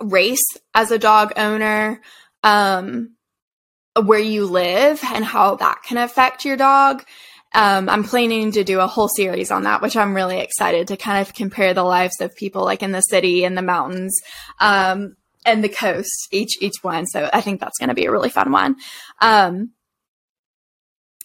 race 0.00 0.46
as 0.74 0.90
a 0.90 0.98
dog 0.98 1.32
owner. 1.36 2.00
Um, 2.42 3.16
where 3.94 4.20
you 4.20 4.46
live 4.46 5.00
and 5.02 5.24
how 5.24 5.56
that 5.56 5.82
can 5.84 5.98
affect 5.98 6.44
your 6.44 6.56
dog. 6.56 7.04
Um, 7.52 7.88
I'm 7.88 8.04
planning 8.04 8.52
to 8.52 8.62
do 8.62 8.78
a 8.78 8.86
whole 8.86 9.08
series 9.08 9.50
on 9.50 9.64
that, 9.64 9.82
which 9.82 9.96
I'm 9.96 10.14
really 10.14 10.38
excited 10.38 10.88
to 10.88 10.96
kind 10.96 11.20
of 11.20 11.34
compare 11.34 11.74
the 11.74 11.82
lives 11.82 12.20
of 12.20 12.36
people 12.36 12.64
like 12.64 12.82
in 12.82 12.92
the 12.92 13.00
city 13.00 13.44
and 13.44 13.58
the 13.58 13.62
mountains, 13.62 14.16
um, 14.60 15.16
and 15.44 15.64
the 15.64 15.68
coast, 15.68 16.28
each, 16.30 16.60
each 16.60 16.76
one. 16.82 17.06
So 17.06 17.28
I 17.32 17.40
think 17.40 17.60
that's 17.60 17.78
going 17.78 17.88
to 17.88 17.94
be 17.94 18.04
a 18.04 18.12
really 18.12 18.28
fun 18.28 18.52
one. 18.52 18.76
Um, 19.20 19.72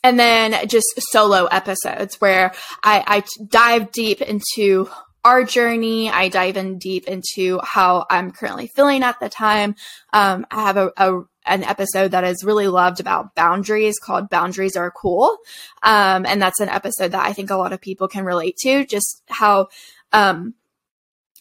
and 0.03 0.19
then 0.19 0.67
just 0.67 0.87
solo 1.11 1.45
episodes 1.45 2.21
where 2.21 2.53
I, 2.83 3.03
I 3.05 3.45
dive 3.47 3.91
deep 3.91 4.21
into 4.21 4.89
our 5.23 5.43
journey. 5.43 6.09
I 6.09 6.29
dive 6.29 6.57
in 6.57 6.77
deep 6.77 7.07
into 7.07 7.59
how 7.63 8.05
I'm 8.09 8.31
currently 8.31 8.67
feeling 8.67 9.03
at 9.03 9.19
the 9.19 9.29
time. 9.29 9.75
Um, 10.13 10.45
I 10.51 10.61
have 10.61 10.77
a, 10.77 10.91
a 10.97 11.23
an 11.45 11.63
episode 11.63 12.11
that 12.11 12.23
is 12.23 12.43
really 12.43 12.67
loved 12.67 12.99
about 12.99 13.35
boundaries 13.35 13.99
called 13.99 14.29
Boundaries 14.29 14.75
Are 14.75 14.91
Cool. 14.91 15.37
Um, 15.83 16.25
and 16.25 16.41
that's 16.41 16.59
an 16.59 16.69
episode 16.69 17.11
that 17.11 17.25
I 17.25 17.33
think 17.33 17.49
a 17.49 17.55
lot 17.55 17.73
of 17.73 17.81
people 17.81 18.07
can 18.07 18.25
relate 18.25 18.57
to, 18.63 18.85
just 18.85 19.21
how, 19.27 19.67
um, 20.11 20.53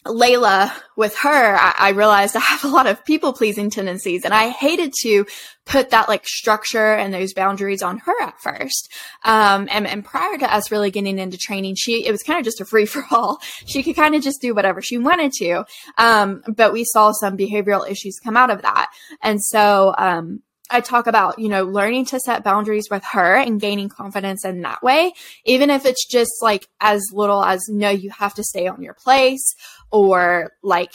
Layla 0.05 0.71
with 0.95 1.15
her, 1.17 1.55
I, 1.55 1.73
I, 1.77 1.89
realized 1.89 2.35
I 2.35 2.39
have 2.39 2.63
a 2.63 2.67
lot 2.67 2.85
of 2.85 3.03
people 3.03 3.33
pleasing 3.33 3.71
tendencies 3.71 4.23
and 4.23 4.33
I 4.33 4.49
hated 4.49 4.93
to 5.01 5.25
put 5.65 5.89
that 5.89 6.07
like 6.07 6.27
structure 6.27 6.93
and 6.93 7.11
those 7.11 7.33
boundaries 7.33 7.81
on 7.81 7.97
her 7.99 8.21
at 8.21 8.39
first. 8.39 8.93
Um, 9.23 9.67
and, 9.71 9.87
and 9.87 10.05
prior 10.05 10.37
to 10.37 10.53
us 10.53 10.71
really 10.71 10.91
getting 10.91 11.17
into 11.17 11.37
training, 11.37 11.75
she, 11.75 12.05
it 12.05 12.11
was 12.11 12.21
kind 12.21 12.37
of 12.37 12.45
just 12.45 12.61
a 12.61 12.65
free 12.65 12.85
for 12.85 13.03
all. 13.11 13.39
She 13.65 13.81
could 13.83 13.95
kind 13.95 14.15
of 14.15 14.21
just 14.21 14.41
do 14.41 14.53
whatever 14.53 14.81
she 14.81 14.97
wanted 14.97 15.31
to. 15.39 15.65
Um, 15.97 16.43
but 16.47 16.71
we 16.71 16.83
saw 16.85 17.11
some 17.11 17.35
behavioral 17.35 17.89
issues 17.89 18.19
come 18.23 18.37
out 18.37 18.51
of 18.51 18.61
that. 18.61 18.91
And 19.21 19.43
so, 19.43 19.93
um, 19.97 20.43
I 20.69 20.81
talk 20.81 21.05
about, 21.05 21.37
you 21.37 21.47
know, 21.47 21.63
learning 21.63 22.05
to 22.05 22.19
set 22.19 22.43
boundaries 22.43 22.87
with 22.89 23.03
her 23.11 23.35
and 23.35 23.61
gaining 23.61 23.89
confidence 23.89 24.43
in 24.43 24.61
that 24.61 24.81
way, 24.81 25.13
even 25.45 25.69
if 25.69 25.85
it's 25.85 26.07
just 26.07 26.31
like 26.41 26.67
as 26.81 27.03
little 27.13 27.43
as 27.43 27.61
no, 27.69 27.89
you 27.89 28.09
have 28.09 28.33
to 28.35 28.43
stay 28.43 28.67
on 28.67 28.81
your 28.81 28.95
place 28.95 29.55
or 29.91 30.51
like 30.63 30.91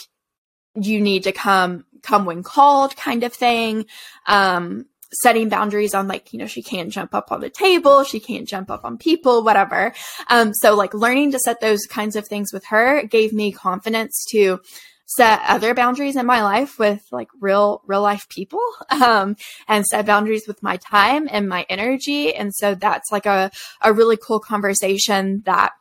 you 0.75 1.01
need 1.01 1.25
to 1.25 1.33
come 1.33 1.85
come 2.03 2.25
when 2.25 2.43
called 2.43 2.97
kind 2.97 3.25
of 3.25 3.33
thing. 3.33 3.87
Um, 4.27 4.87
setting 5.13 5.49
boundaries 5.49 5.95
on 5.95 6.07
like, 6.07 6.33
you 6.33 6.39
know, 6.39 6.47
she 6.47 6.63
can't 6.63 6.91
jump 6.91 7.15
up 7.15 7.33
on 7.33 7.41
the 7.41 7.51
table, 7.51 8.05
she 8.05 8.21
can't 8.21 8.47
jump 8.47 8.71
up 8.71 8.85
on 8.85 8.97
people, 8.97 9.43
whatever. 9.43 9.93
Um, 10.29 10.55
so 10.55 10.77
like 10.77 10.95
learning 10.95 11.33
to 11.33 11.39
set 11.39 11.61
those 11.61 11.87
kinds 11.87 12.17
of 12.17 12.27
things 12.27 12.53
with 12.53 12.65
her 12.67 13.03
gave 13.03 13.33
me 13.33 13.53
confidence 13.53 14.25
to 14.31 14.61
set 15.07 15.41
other 15.49 15.75
boundaries 15.75 16.15
in 16.15 16.25
my 16.25 16.43
life 16.43 16.79
with 16.79 17.05
like 17.11 17.29
real, 17.41 17.83
real 17.87 18.03
life 18.03 18.29
people, 18.29 18.63
um, 18.91 19.37
and 19.67 19.85
set 19.85 20.07
boundaries 20.07 20.47
with 20.47 20.63
my 20.63 20.77
time 20.77 21.29
and 21.31 21.49
my 21.49 21.67
energy. 21.69 22.33
And 22.35 22.55
so 22.55 22.77
that's 22.77 23.11
like 23.11 23.27
a, 23.27 23.51
a 23.83 23.93
really 23.93 24.17
cool 24.17 24.39
conversation 24.39 25.43
that 25.47 25.73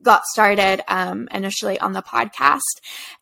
got 0.00 0.24
started 0.24 0.82
um, 0.88 1.28
initially 1.32 1.78
on 1.78 1.92
the 1.92 2.02
podcast. 2.02 2.60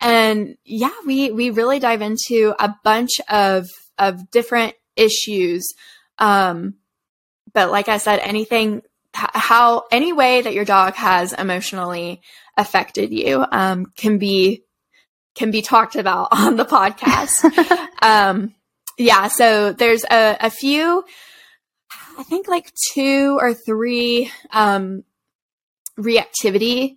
And 0.01 0.57
yeah 0.65 0.91
we 1.07 1.31
we 1.31 1.51
really 1.51 1.79
dive 1.79 2.03
into 2.03 2.55
a 2.59 2.75
bunch 2.85 3.21
of 3.29 3.67
of 3.99 4.31
different 4.31 4.75
issues. 4.97 5.67
Um 6.19 6.75
but 7.53 7.71
like 7.71 7.89
i 7.89 7.99
said 7.99 8.19
anything 8.21 8.83
how 9.13 9.85
any 9.91 10.13
way 10.13 10.41
that 10.41 10.55
your 10.55 10.65
dog 10.65 10.95
has 10.95 11.33
emotionally 11.33 12.21
affected 12.57 13.13
you 13.13 13.45
um 13.51 13.87
can 13.97 14.19
be 14.19 14.63
can 15.35 15.51
be 15.51 15.63
talked 15.63 15.97
about 15.97 16.29
on 16.33 16.57
the 16.57 16.65
podcast. 16.65 17.45
Um 18.03 18.55
yeah 18.97 19.29
so 19.29 19.75
there's 19.75 20.05
a, 20.05 20.37
a 20.41 20.51
few 20.51 21.05
i 22.19 22.23
think 22.23 22.49
like 22.49 22.73
two 22.95 23.37
or 23.39 23.53
three 23.53 24.31
um 24.53 25.05
reactivity 26.01 26.97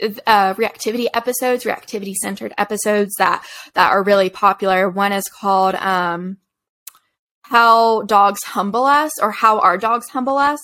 uh, 0.00 0.54
reactivity 0.54 1.06
episodes, 1.14 1.64
reactivity 1.64 2.14
centered 2.14 2.52
episodes 2.58 3.14
that 3.18 3.44
that 3.74 3.90
are 3.90 4.02
really 4.02 4.30
popular. 4.30 4.88
One 4.88 5.12
is 5.12 5.24
called 5.24 5.74
um, 5.76 6.38
"How 7.42 8.02
Dogs 8.02 8.42
Humble 8.44 8.84
Us" 8.84 9.12
or 9.20 9.32
"How 9.32 9.60
Our 9.60 9.78
Dogs 9.78 10.08
Humble 10.08 10.38
Us," 10.38 10.60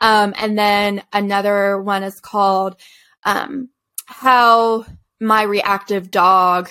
um, 0.00 0.34
and 0.36 0.58
then 0.58 1.02
another 1.12 1.80
one 1.80 2.02
is 2.02 2.20
called 2.20 2.76
um, 3.24 3.70
"How 4.06 4.84
My 5.20 5.42
Reactive 5.42 6.10
Dog." 6.10 6.70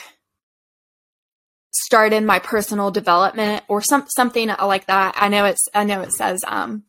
started 1.76 2.24
my 2.24 2.38
personal 2.38 2.92
development 2.92 3.63
or 3.68 3.82
some 3.82 4.06
something 4.16 4.48
like 4.48 4.86
that. 4.86 5.16
I 5.18 5.28
know 5.28 5.46
it's 5.46 5.68
I 5.74 5.84
know 5.86 6.02
it 6.02 6.12
says 6.13 6.39
um 6.46 6.84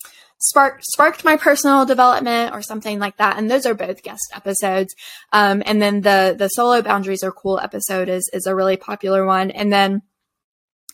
sparked 0.44 0.84
sparked 0.84 1.24
my 1.24 1.36
personal 1.36 1.86
development 1.86 2.54
or 2.54 2.62
something 2.62 2.98
like 2.98 3.16
that. 3.16 3.38
And 3.38 3.50
those 3.50 3.66
are 3.66 3.74
both 3.74 4.02
guest 4.02 4.32
episodes. 4.34 4.94
Um, 5.32 5.62
and 5.64 5.80
then 5.80 6.02
the 6.02 6.34
the 6.38 6.48
solo 6.48 6.82
boundaries 6.82 7.22
are 7.22 7.32
cool 7.32 7.58
episode 7.58 8.08
is 8.08 8.28
is 8.32 8.46
a 8.46 8.54
really 8.54 8.76
popular 8.76 9.24
one. 9.24 9.50
And 9.50 9.72
then 9.72 10.02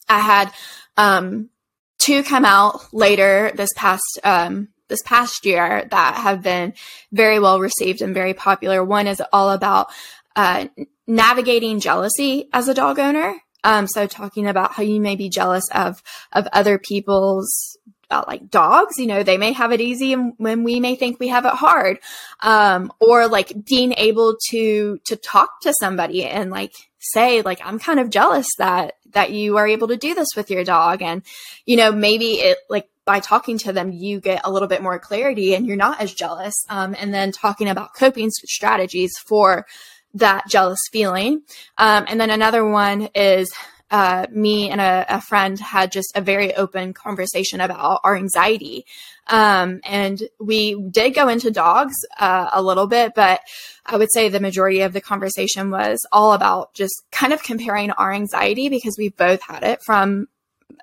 I 0.08 0.20
had 0.20 0.52
um, 0.96 1.50
two 1.98 2.22
come 2.22 2.44
out 2.44 2.92
later 2.92 3.52
this 3.54 3.70
past 3.76 4.18
um, 4.24 4.68
this 4.88 5.02
past 5.04 5.46
year 5.46 5.86
that 5.90 6.16
have 6.16 6.42
been 6.42 6.74
very 7.12 7.38
well 7.38 7.60
received 7.60 8.02
and 8.02 8.14
very 8.14 8.34
popular. 8.34 8.84
One 8.84 9.06
is 9.06 9.22
all 9.32 9.50
about 9.50 9.88
uh, 10.36 10.66
navigating 11.06 11.80
jealousy 11.80 12.48
as 12.52 12.68
a 12.68 12.74
dog 12.74 12.98
owner. 12.98 13.34
Um, 13.62 13.86
so 13.86 14.06
talking 14.06 14.46
about 14.46 14.72
how 14.72 14.82
you 14.82 15.00
may 15.00 15.16
be 15.16 15.28
jealous 15.28 15.64
of 15.74 16.02
of 16.32 16.48
other 16.52 16.78
people's 16.78 17.76
like 18.10 18.50
dogs, 18.50 18.98
you 18.98 19.06
know, 19.06 19.22
they 19.22 19.38
may 19.38 19.52
have 19.52 19.72
it 19.72 19.80
easy 19.80 20.12
and 20.12 20.34
when 20.36 20.64
we 20.64 20.80
may 20.80 20.96
think 20.96 21.18
we 21.18 21.28
have 21.28 21.44
it 21.44 21.54
hard. 21.54 21.98
Um, 22.40 22.92
or 23.00 23.28
like 23.28 23.52
being 23.66 23.92
able 23.96 24.36
to, 24.50 24.98
to 25.04 25.16
talk 25.16 25.60
to 25.62 25.74
somebody 25.80 26.24
and 26.24 26.50
like 26.50 26.72
say, 26.98 27.42
like, 27.42 27.60
I'm 27.64 27.78
kind 27.78 28.00
of 28.00 28.10
jealous 28.10 28.46
that, 28.58 28.94
that 29.12 29.32
you 29.32 29.56
are 29.56 29.66
able 29.66 29.88
to 29.88 29.96
do 29.96 30.14
this 30.14 30.28
with 30.36 30.50
your 30.50 30.64
dog. 30.64 31.02
And, 31.02 31.22
you 31.66 31.76
know, 31.76 31.92
maybe 31.92 32.34
it 32.34 32.58
like, 32.68 32.88
by 33.06 33.18
talking 33.18 33.58
to 33.58 33.72
them, 33.72 33.90
you 33.90 34.20
get 34.20 34.42
a 34.44 34.52
little 34.52 34.68
bit 34.68 34.82
more 34.82 34.98
clarity 34.98 35.54
and 35.54 35.66
you're 35.66 35.76
not 35.76 36.00
as 36.00 36.12
jealous. 36.12 36.54
Um, 36.68 36.94
and 36.98 37.12
then 37.12 37.32
talking 37.32 37.68
about 37.68 37.94
coping 37.94 38.30
strategies 38.30 39.10
for 39.26 39.66
that 40.14 40.48
jealous 40.48 40.78
feeling. 40.92 41.42
Um, 41.78 42.04
and 42.08 42.20
then 42.20 42.30
another 42.30 42.64
one 42.64 43.08
is 43.14 43.52
uh, 43.90 44.26
me 44.30 44.70
and 44.70 44.80
a, 44.80 45.04
a, 45.08 45.20
friend 45.20 45.58
had 45.58 45.90
just 45.90 46.12
a 46.14 46.20
very 46.20 46.54
open 46.54 46.92
conversation 46.92 47.60
about 47.60 48.00
our 48.04 48.16
anxiety. 48.16 48.86
Um, 49.26 49.80
and 49.84 50.22
we 50.38 50.80
did 50.80 51.10
go 51.10 51.28
into 51.28 51.50
dogs 51.50 51.94
uh, 52.18 52.50
a 52.52 52.62
little 52.62 52.86
bit, 52.86 53.14
but 53.16 53.40
I 53.84 53.96
would 53.96 54.12
say 54.12 54.28
the 54.28 54.38
majority 54.38 54.82
of 54.82 54.92
the 54.92 55.00
conversation 55.00 55.70
was 55.70 55.98
all 56.12 56.34
about 56.34 56.72
just 56.74 57.02
kind 57.10 57.32
of 57.32 57.42
comparing 57.42 57.90
our 57.90 58.12
anxiety 58.12 58.68
because 58.68 58.96
we 58.96 59.08
both 59.08 59.42
had 59.42 59.64
it 59.64 59.82
from 59.82 60.28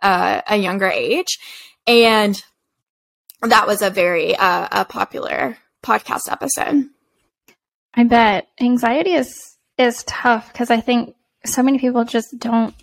uh, 0.01 0.41
a 0.47 0.57
younger 0.57 0.89
age. 0.89 1.39
And 1.85 2.41
that 3.41 3.67
was 3.67 3.81
a 3.81 3.89
very 3.89 4.35
uh, 4.35 4.67
a 4.71 4.85
popular 4.85 5.57
podcast 5.81 6.29
episode. 6.29 6.89
I 7.93 8.03
bet 8.03 8.49
anxiety 8.59 9.13
is 9.13 9.55
is 9.77 10.03
tough 10.03 10.51
because 10.51 10.71
I 10.71 10.81
think 10.81 11.15
so 11.45 11.63
many 11.63 11.79
people 11.79 12.03
just 12.03 12.37
don't 12.37 12.75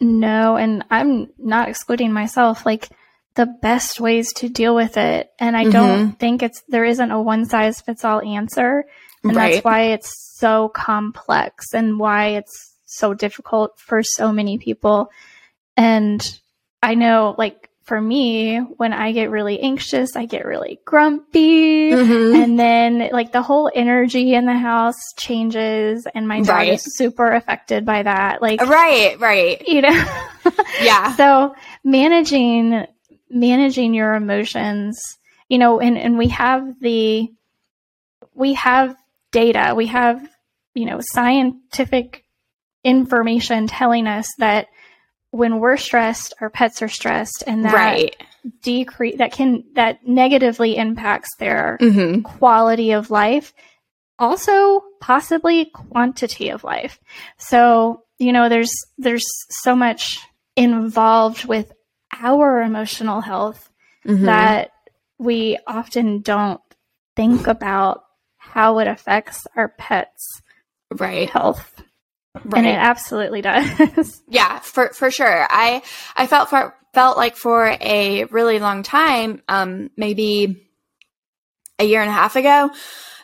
no, 0.00 0.56
and 0.56 0.84
I'm 0.90 1.30
not 1.38 1.68
excluding 1.68 2.12
myself, 2.12 2.64
like 2.64 2.88
the 3.34 3.46
best 3.46 4.00
ways 4.00 4.32
to 4.34 4.48
deal 4.48 4.74
with 4.74 4.96
it. 4.96 5.30
And 5.38 5.56
I 5.56 5.62
mm-hmm. 5.62 5.72
don't 5.72 6.18
think 6.18 6.42
it's, 6.42 6.62
there 6.68 6.84
isn't 6.84 7.10
a 7.10 7.20
one 7.20 7.44
size 7.46 7.80
fits 7.80 8.04
all 8.04 8.20
answer. 8.20 8.84
And 9.22 9.34
right. 9.34 9.54
that's 9.54 9.64
why 9.64 9.80
it's 9.92 10.36
so 10.38 10.68
complex 10.68 11.74
and 11.74 11.98
why 11.98 12.28
it's 12.28 12.74
so 12.84 13.14
difficult 13.14 13.78
for 13.78 14.02
so 14.02 14.32
many 14.32 14.58
people. 14.58 15.10
And 15.76 16.38
I 16.82 16.94
know, 16.94 17.34
like, 17.36 17.67
for 17.88 18.00
me, 18.00 18.58
when 18.58 18.92
I 18.92 19.12
get 19.12 19.30
really 19.30 19.58
anxious, 19.60 20.14
I 20.14 20.26
get 20.26 20.44
really 20.44 20.78
grumpy. 20.84 21.90
Mm-hmm. 21.90 22.36
And 22.36 22.60
then 22.60 23.08
like 23.12 23.32
the 23.32 23.40
whole 23.40 23.70
energy 23.74 24.34
in 24.34 24.44
the 24.44 24.56
house 24.56 25.00
changes 25.16 26.06
and 26.14 26.28
my 26.28 26.40
dog 26.40 26.48
right. 26.48 26.72
is 26.74 26.96
super 26.96 27.32
affected 27.32 27.86
by 27.86 28.02
that. 28.02 28.42
Like, 28.42 28.60
right, 28.60 29.18
right. 29.18 29.62
You 29.68 29.82
know? 29.82 30.04
yeah. 30.82 31.14
So 31.16 31.56
managing, 31.82 32.86
managing 33.30 33.94
your 33.94 34.14
emotions, 34.14 35.00
you 35.48 35.58
know, 35.58 35.80
and, 35.80 35.96
and 35.96 36.18
we 36.18 36.28
have 36.28 36.78
the, 36.80 37.28
we 38.34 38.52
have 38.54 38.94
data, 39.32 39.72
we 39.74 39.86
have, 39.86 40.20
you 40.74 40.84
know, 40.84 41.00
scientific 41.00 42.24
information 42.84 43.66
telling 43.66 44.06
us 44.06 44.28
that 44.38 44.68
when 45.30 45.60
we're 45.60 45.76
stressed, 45.76 46.34
our 46.40 46.50
pets 46.50 46.82
are 46.82 46.88
stressed, 46.88 47.44
and 47.46 47.64
that 47.64 47.74
right. 47.74 48.16
decrease 48.62 49.18
that 49.18 49.32
can 49.32 49.64
that 49.74 50.06
negatively 50.06 50.76
impacts 50.76 51.28
their 51.38 51.78
mm-hmm. 51.80 52.22
quality 52.22 52.92
of 52.92 53.10
life, 53.10 53.52
also 54.18 54.82
possibly 55.00 55.66
quantity 55.66 56.48
of 56.48 56.64
life. 56.64 56.98
So 57.36 58.04
you 58.18 58.32
know, 58.32 58.48
there's 58.48 58.72
there's 58.96 59.26
so 59.50 59.76
much 59.76 60.18
involved 60.56 61.44
with 61.44 61.72
our 62.20 62.62
emotional 62.62 63.20
health 63.20 63.70
mm-hmm. 64.06 64.24
that 64.24 64.72
we 65.18 65.58
often 65.66 66.20
don't 66.20 66.60
think 67.16 67.46
about 67.46 68.04
how 68.36 68.78
it 68.78 68.88
affects 68.88 69.46
our 69.56 69.68
pets' 69.68 70.42
right 70.90 71.28
health. 71.28 71.82
Right. 72.34 72.58
And 72.58 72.66
it 72.66 72.78
absolutely 72.78 73.42
does. 73.42 74.22
yeah, 74.28 74.58
for 74.60 74.90
for 74.90 75.10
sure. 75.10 75.46
I 75.50 75.82
I 76.16 76.26
felt 76.26 76.50
for 76.50 76.74
felt 76.94 77.16
like 77.16 77.36
for 77.36 77.76
a 77.80 78.24
really 78.24 78.58
long 78.58 78.82
time, 78.82 79.42
um, 79.48 79.90
maybe 79.96 80.68
a 81.78 81.84
year 81.84 82.00
and 82.00 82.10
a 82.10 82.12
half 82.12 82.36
ago, 82.36 82.70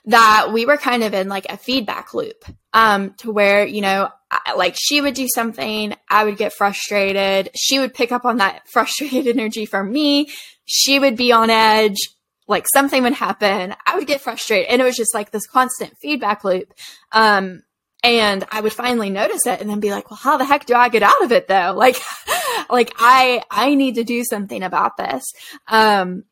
that 0.07 0.53
we 0.53 0.67
were 0.67 0.77
kind 0.77 1.03
of 1.03 1.15
in 1.15 1.29
like 1.29 1.47
a 1.51 1.57
feedback 1.57 2.15
loop, 2.15 2.45
um, 2.73 3.15
to 3.19 3.33
where 3.33 3.67
you 3.67 3.81
know, 3.81 4.11
I, 4.31 4.55
like 4.55 4.77
she 4.79 5.01
would 5.01 5.15
do 5.15 5.27
something, 5.29 5.95
I 6.09 6.25
would 6.25 6.37
get 6.37 6.53
frustrated, 6.53 7.51
she 7.55 7.79
would 7.79 7.95
pick 7.95 8.13
up 8.13 8.25
on 8.25 8.39
that 8.39 8.69
frustrated 8.73 9.27
energy 9.27 9.67
from 9.67 9.93
me, 9.93 10.29
she 10.65 10.99
would 10.99 11.17
be 11.17 11.33
on 11.33 11.51
edge, 11.51 11.99
like 12.47 12.67
something 12.73 13.03
would 13.03 13.15
happen, 13.15 13.75
I 13.87 13.97
would 13.97 14.07
get 14.07 14.21
frustrated, 14.21 14.69
and 14.69 14.81
it 14.81 14.85
was 14.85 14.97
just 14.97 15.15
like 15.15 15.31
this 15.31 15.47
constant 15.47 15.97
feedback 15.99 16.45
loop. 16.45 16.73
Um, 17.13 17.63
and 18.05 18.45
I 18.53 18.61
would 18.61 18.75
finally 18.75 19.09
notice 19.09 19.47
it 19.47 19.63
and 19.63 19.71
then 19.71 19.81
be 19.81 19.91
like, 19.91 20.11
well, 20.11 20.21
how 20.23 20.37
the 20.37 20.45
heck 20.45 20.67
do 20.67 20.75
I 20.75 20.91
get 20.91 21.03
out 21.03 21.25
of 21.25 21.33
it 21.33 21.49
though? 21.49 21.73
Like, 21.85 21.97
like 22.71 22.93
I, 22.99 23.43
I 23.51 23.75
need 23.75 23.97
to 23.97 24.05
do 24.05 24.23
something 24.25 24.63
about 24.63 24.97
this. 24.97 25.25
Um, 25.67 26.25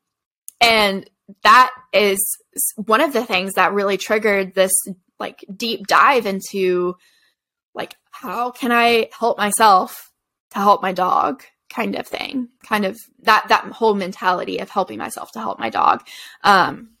and 0.61 1.09
that 1.43 1.71
is 1.91 2.19
one 2.75 3.01
of 3.01 3.11
the 3.11 3.25
things 3.25 3.53
that 3.53 3.73
really 3.73 3.97
triggered 3.97 4.53
this 4.53 4.71
like 5.19 5.43
deep 5.55 5.87
dive 5.87 6.27
into 6.27 6.95
like, 7.73 7.95
how 8.11 8.51
can 8.51 8.71
I 8.71 9.09
help 9.17 9.37
myself 9.37 10.11
to 10.51 10.59
help 10.59 10.81
my 10.81 10.93
dog? 10.93 11.43
kind 11.69 11.95
of 11.95 12.07
thing, 12.07 12.49
kind 12.63 12.85
of 12.85 12.99
that 13.23 13.47
that 13.49 13.63
whole 13.65 13.95
mentality 13.95 14.59
of 14.59 14.69
helping 14.69 14.99
myself 14.99 15.31
to 15.31 15.39
help 15.39 15.57
my 15.57 15.71
dog. 15.71 16.05
Um, 16.43 16.91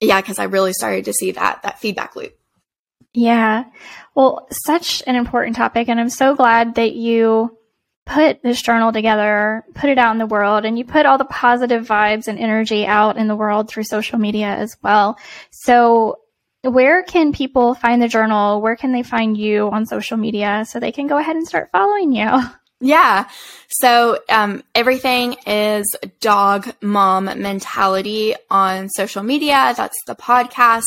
yeah, 0.00 0.20
because 0.20 0.40
I 0.40 0.44
really 0.44 0.72
started 0.72 1.04
to 1.04 1.12
see 1.12 1.30
that 1.32 1.62
that 1.62 1.78
feedback 1.78 2.16
loop. 2.16 2.36
Yeah. 3.12 3.64
Well, 4.14 4.46
such 4.50 5.02
an 5.06 5.16
important 5.16 5.56
topic. 5.56 5.88
And 5.88 5.98
I'm 5.98 6.10
so 6.10 6.34
glad 6.34 6.74
that 6.74 6.94
you 6.94 7.56
put 8.04 8.42
this 8.42 8.62
journal 8.62 8.92
together, 8.92 9.64
put 9.74 9.90
it 9.90 9.98
out 9.98 10.12
in 10.12 10.18
the 10.18 10.26
world, 10.26 10.64
and 10.64 10.78
you 10.78 10.84
put 10.84 11.06
all 11.06 11.18
the 11.18 11.24
positive 11.24 11.86
vibes 11.86 12.28
and 12.28 12.38
energy 12.38 12.86
out 12.86 13.16
in 13.16 13.26
the 13.26 13.34
world 13.34 13.68
through 13.68 13.84
social 13.84 14.18
media 14.18 14.48
as 14.48 14.76
well. 14.82 15.18
So, 15.50 16.20
where 16.62 17.02
can 17.02 17.32
people 17.32 17.74
find 17.74 18.02
the 18.02 18.08
journal? 18.08 18.60
Where 18.60 18.76
can 18.76 18.92
they 18.92 19.02
find 19.02 19.36
you 19.36 19.70
on 19.70 19.86
social 19.86 20.16
media 20.16 20.64
so 20.66 20.78
they 20.78 20.92
can 20.92 21.06
go 21.06 21.16
ahead 21.16 21.36
and 21.36 21.46
start 21.46 21.70
following 21.72 22.12
you? 22.12 22.28
Yeah. 22.80 23.28
So 23.68 24.18
um, 24.28 24.62
everything 24.74 25.36
is 25.46 25.96
dog 26.20 26.70
mom 26.82 27.24
mentality 27.24 28.34
on 28.50 28.90
social 28.90 29.22
media. 29.22 29.72
That's 29.74 29.96
the 30.06 30.14
podcast. 30.14 30.84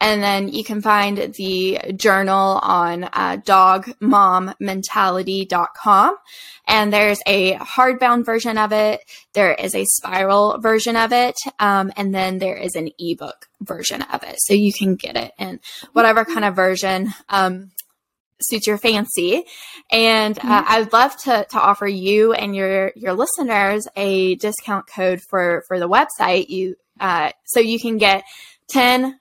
And 0.00 0.20
then 0.20 0.48
you 0.48 0.64
can 0.64 0.82
find 0.82 1.32
the 1.34 1.78
journal 1.94 2.58
on 2.60 3.04
uh, 3.04 3.36
dogmommentality.com. 3.44 6.16
And 6.66 6.92
there's 6.92 7.20
a 7.24 7.54
hardbound 7.54 8.26
version 8.26 8.58
of 8.58 8.72
it. 8.72 9.00
There 9.32 9.54
is 9.54 9.76
a 9.76 9.84
spiral 9.84 10.58
version 10.58 10.96
of 10.96 11.12
it. 11.12 11.36
Um, 11.60 11.92
and 11.96 12.12
then 12.12 12.38
there 12.38 12.56
is 12.56 12.74
an 12.74 12.90
ebook 12.98 13.46
version 13.60 14.02
of 14.02 14.24
it. 14.24 14.34
So 14.38 14.54
you 14.54 14.72
can 14.72 14.96
get 14.96 15.16
it 15.16 15.34
in 15.38 15.60
whatever 15.92 16.24
kind 16.24 16.44
of 16.44 16.56
version. 16.56 17.14
Um, 17.28 17.70
suits 18.40 18.66
your 18.66 18.78
fancy. 18.78 19.44
And 19.90 20.38
uh, 20.38 20.42
mm-hmm. 20.42 20.72
I 20.72 20.80
would 20.80 20.92
love 20.92 21.16
to, 21.24 21.46
to 21.50 21.58
offer 21.58 21.86
you 21.86 22.32
and 22.32 22.54
your, 22.54 22.92
your 22.96 23.14
listeners 23.14 23.88
a 23.96 24.36
discount 24.36 24.86
code 24.86 25.20
for, 25.20 25.64
for 25.66 25.78
the 25.78 25.88
website. 25.88 26.48
You, 26.48 26.76
uh, 27.00 27.32
so 27.44 27.60
you 27.60 27.78
can 27.78 27.98
get 27.98 28.24
10% 28.70 29.14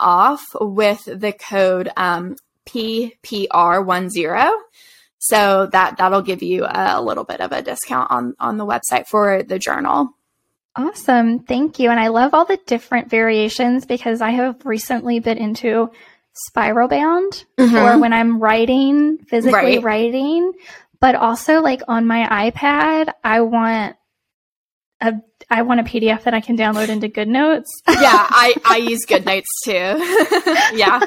off 0.00 0.44
with 0.60 1.04
the 1.04 1.32
code, 1.32 1.90
um, 1.96 2.36
PPR10. 2.66 4.52
So 5.18 5.66
that, 5.66 5.98
that'll 5.98 6.22
give 6.22 6.42
you 6.42 6.64
a, 6.64 6.94
a 6.96 7.02
little 7.02 7.24
bit 7.24 7.40
of 7.40 7.52
a 7.52 7.62
discount 7.62 8.10
on, 8.10 8.34
on 8.40 8.56
the 8.56 8.66
website 8.66 9.06
for 9.06 9.42
the 9.42 9.58
journal. 9.58 10.14
Awesome. 10.74 11.40
Thank 11.40 11.78
you. 11.78 11.90
And 11.90 12.00
I 12.00 12.08
love 12.08 12.32
all 12.32 12.46
the 12.46 12.58
different 12.66 13.10
variations 13.10 13.84
because 13.84 14.22
I 14.22 14.30
have 14.30 14.64
recently 14.64 15.20
been 15.20 15.36
into 15.36 15.90
spiral 16.34 16.88
bound 16.88 17.44
mm-hmm. 17.58 17.76
or 17.76 17.98
when 17.98 18.12
I'm 18.12 18.38
writing, 18.38 19.18
physically 19.28 19.78
right. 19.78 19.82
writing, 19.82 20.52
but 21.00 21.14
also 21.14 21.60
like 21.60 21.82
on 21.88 22.06
my 22.06 22.50
iPad, 22.50 23.12
I 23.22 23.40
want 23.42 23.96
a 25.00 25.14
I 25.50 25.62
want 25.62 25.80
a 25.80 25.82
PDF 25.82 26.22
that 26.24 26.34
I 26.34 26.40
can 26.40 26.56
download 26.56 26.88
into 26.88 27.08
GoodNotes. 27.08 27.66
yeah, 27.88 27.94
I 28.30 28.54
I 28.64 28.76
use 28.78 29.04
GoodNotes 29.06 29.44
too. 29.64 30.76
yeah. 30.76 31.00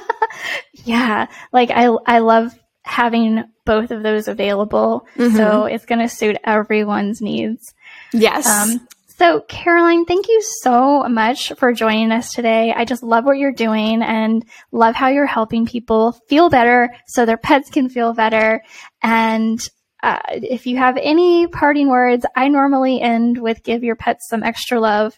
yeah, 0.84 1.28
like 1.52 1.72
I 1.72 1.86
I 2.06 2.20
love 2.20 2.54
having 2.84 3.44
both 3.66 3.92
of 3.92 4.04
those 4.04 4.28
available. 4.28 5.08
Mm-hmm. 5.18 5.36
So 5.36 5.66
it's 5.66 5.86
going 5.86 6.00
to 6.00 6.10
suit 6.10 6.38
everyone's 6.44 7.20
needs. 7.20 7.74
Yes. 8.14 8.48
Um, 8.48 8.88
so, 9.18 9.42
Karoline, 9.48 10.06
thank 10.06 10.28
you 10.28 10.42
so 10.62 11.04
much 11.04 11.54
for 11.54 11.72
joining 11.72 12.12
us 12.12 12.32
today. 12.32 12.74
I 12.76 12.84
just 12.84 13.02
love 13.02 13.24
what 13.24 13.38
you're 13.38 13.54
doing 13.54 14.02
and 14.02 14.44
love 14.74 14.94
how 14.94 15.08
you're 15.08 15.26
helping 15.26 15.66
people 15.66 16.14
feel 16.28 16.50
better 16.50 16.94
so 17.08 17.26
their 17.26 17.38
pets 17.38 17.70
can 17.70 17.88
feel 17.88 18.14
better. 18.14 18.62
And 19.02 19.66
uh, 20.04 20.20
if 20.28 20.68
you 20.68 20.78
have 20.78 20.98
any 21.02 21.48
parting 21.48 21.90
words, 21.90 22.26
I 22.36 22.50
normally 22.50 23.02
end 23.02 23.38
with 23.38 23.64
give 23.64 23.86
your 23.86 23.96
pets 23.96 24.28
some 24.30 24.44
extra 24.44 24.82
love 24.82 25.18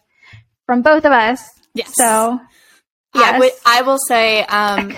from 0.67 0.83
both 0.83 1.05
of 1.05 1.11
us. 1.11 1.41
Yes. 1.73 1.95
So, 1.95 2.39
yes. 3.15 3.59
I, 3.65 3.81
will 3.81 3.97
say, 3.97 4.43
um, 4.43 4.93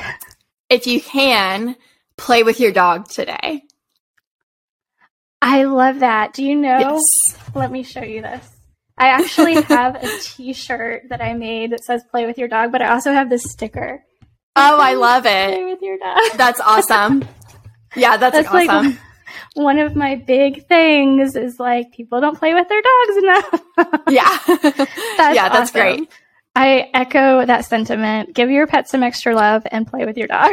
if 0.69 0.87
you 0.87 0.99
can, 0.99 1.77
play 2.17 2.43
with 2.43 2.59
your 2.59 2.73
dog 2.73 3.07
today. 3.07 3.63
I 5.41 5.63
love 5.63 5.99
that. 5.99 6.33
Do 6.33 6.43
you 6.43 6.55
know? 6.57 6.79
Yes. 6.79 7.01
Let 7.55 7.71
me 7.71 7.83
show 7.83 8.03
you 8.03 8.21
this. 8.21 8.58
I 8.99 9.07
actually 9.07 9.61
have 9.61 9.95
a 9.95 10.07
T-shirt 10.21 11.03
that 11.09 11.21
I 11.21 11.33
made 11.33 11.71
that 11.71 11.83
says 11.83 12.03
"Play 12.11 12.25
with 12.25 12.37
your 12.37 12.47
dog," 12.47 12.71
but 12.71 12.81
I 12.81 12.89
also 12.89 13.11
have 13.11 13.29
this 13.29 13.43
sticker. 13.43 14.03
Oh, 14.55 14.79
I 14.79 14.93
love 14.95 15.25
it! 15.25 15.53
Play 15.53 15.65
with 15.65 15.81
your 15.81 15.97
dog. 15.97 16.19
That's 16.35 16.59
awesome. 16.59 17.27
Yeah, 17.95 18.17
that's, 18.17 18.35
that's 18.35 18.47
awesome. 18.47 18.85
Like 18.85 18.97
one 19.53 19.79
of 19.79 19.95
my 19.95 20.15
big 20.15 20.67
things 20.67 21.35
is 21.35 21.59
like 21.59 21.91
people 21.91 22.21
don't 22.21 22.37
play 22.37 22.53
with 22.53 22.67
their 22.67 22.81
dogs 22.81 23.17
enough. 23.17 24.01
yeah, 24.09 24.37
that's 25.17 25.35
yeah, 25.35 25.49
that's 25.49 25.71
awesome. 25.71 25.81
great. 25.81 26.09
I 26.55 26.89
echo 26.93 27.45
that 27.45 27.65
sentiment. 27.65 28.33
Give 28.33 28.49
your 28.49 28.67
pet 28.67 28.89
some 28.89 29.03
extra 29.03 29.35
love 29.35 29.63
and 29.71 29.87
play 29.87 30.05
with 30.05 30.17
your 30.17 30.27
dog. 30.27 30.51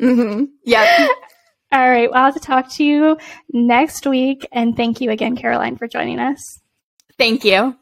mm-hmm. 0.00 0.44
Yeah. 0.64 1.08
All 1.72 1.88
right. 1.88 2.10
Well, 2.10 2.18
I'll 2.18 2.32
have 2.32 2.34
to 2.34 2.40
talk 2.40 2.70
to 2.74 2.84
you 2.84 3.18
next 3.52 4.06
week. 4.06 4.46
And 4.52 4.76
thank 4.76 5.00
you 5.00 5.10
again, 5.10 5.36
Karoline, 5.36 5.78
for 5.78 5.86
joining 5.86 6.18
us. 6.18 6.60
Thank 7.18 7.44
you. 7.44 7.76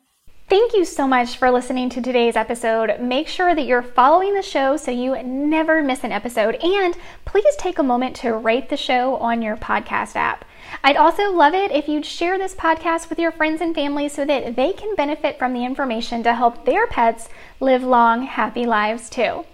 Thank 0.49 0.75
you 0.75 0.85
so 0.85 1.09
much 1.09 1.37
for 1.37 1.51
listening 1.51 1.91
to 1.91 2.01
today's 2.01 2.37
episode. 2.37 3.01
Make 3.01 3.27
sure 3.27 3.55
that 3.55 3.67
you're 3.67 3.83
following 3.83 4.33
the 4.33 4.43
show 4.43 4.77
so 4.77 4.93
you 4.93 5.21
never 5.25 5.83
miss 5.83 6.05
an 6.05 6.13
episode. 6.13 6.55
And 6.55 6.97
please 7.25 7.57
take 7.57 7.81
a 7.81 7.83
moment 7.83 8.15
to 8.17 8.33
rate 8.33 8.69
the 8.69 8.77
show 8.77 9.17
on 9.17 9.43
your 9.43 9.57
podcast 9.57 10.15
app. 10.15 10.45
I'd 10.85 10.97
also 10.97 11.33
love 11.33 11.53
it 11.53 11.73
if 11.73 11.89
you'd 11.89 12.07
share 12.07 12.39
this 12.39 12.55
podcast 12.55 13.11
with 13.11 13.19
your 13.19 13.33
friends 13.33 13.61
and 13.61 13.75
family 13.75 14.09
so 14.09 14.25
that 14.25 14.55
they 14.55 14.73
can 14.73 14.95
benefit 14.95 15.37
from 15.37 15.53
the 15.53 15.65
information 15.65 16.23
to 16.23 16.35
help 16.35 16.65
their 16.65 16.87
pets 16.87 17.29
live 17.59 17.83
long, 17.83 18.23
happy 18.23 18.65
lives 18.67 19.11
too. 19.11 19.45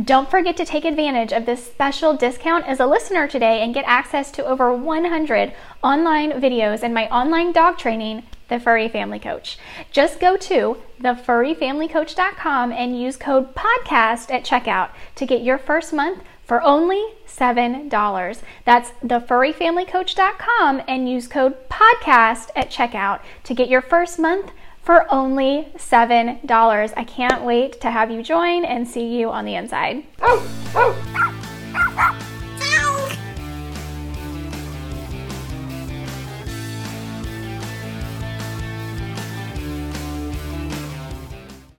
Don't 0.00 0.30
forget 0.30 0.56
to 0.58 0.64
take 0.64 0.84
advantage 0.84 1.32
of 1.32 1.46
this 1.46 1.64
special 1.64 2.16
discount 2.16 2.66
as 2.66 2.80
a 2.80 2.86
listener 2.86 3.26
today 3.26 3.62
and 3.62 3.74
get 3.74 3.84
access 3.86 4.30
to 4.32 4.44
over 4.44 4.74
100 4.74 5.54
online 5.82 6.32
videos 6.32 6.82
and 6.82 6.92
my 6.92 7.08
online 7.08 7.52
dog 7.52 7.78
training 7.78 8.24
the 8.48 8.60
Furry 8.60 8.88
Family 8.88 9.18
Coach. 9.18 9.58
Just 9.90 10.20
go 10.20 10.36
to 10.36 10.76
thefurryfamilycoach.com 11.00 12.72
and 12.72 13.00
use 13.00 13.16
code 13.16 13.54
podcast 13.54 14.30
at 14.30 14.44
checkout 14.44 14.90
to 15.14 15.26
get 15.26 15.42
your 15.42 15.58
first 15.58 15.92
month 15.92 16.22
for 16.44 16.62
only 16.62 17.02
$7. 17.26 18.42
That's 18.64 18.90
thefurryfamilycoach.com 19.04 20.82
and 20.86 21.08
use 21.08 21.26
code 21.26 21.68
podcast 21.68 22.50
at 22.54 22.70
checkout 22.70 23.20
to 23.44 23.54
get 23.54 23.68
your 23.68 23.82
first 23.82 24.18
month 24.18 24.50
for 24.82 25.12
only 25.12 25.72
$7. 25.76 26.92
I 26.96 27.04
can't 27.04 27.42
wait 27.42 27.80
to 27.80 27.90
have 27.90 28.10
you 28.10 28.22
join 28.22 28.64
and 28.64 28.86
see 28.86 29.18
you 29.18 29.30
on 29.30 29.46
the 29.46 29.54
inside. 29.54 30.04
Oh, 30.20 30.46
oh. 30.74 32.30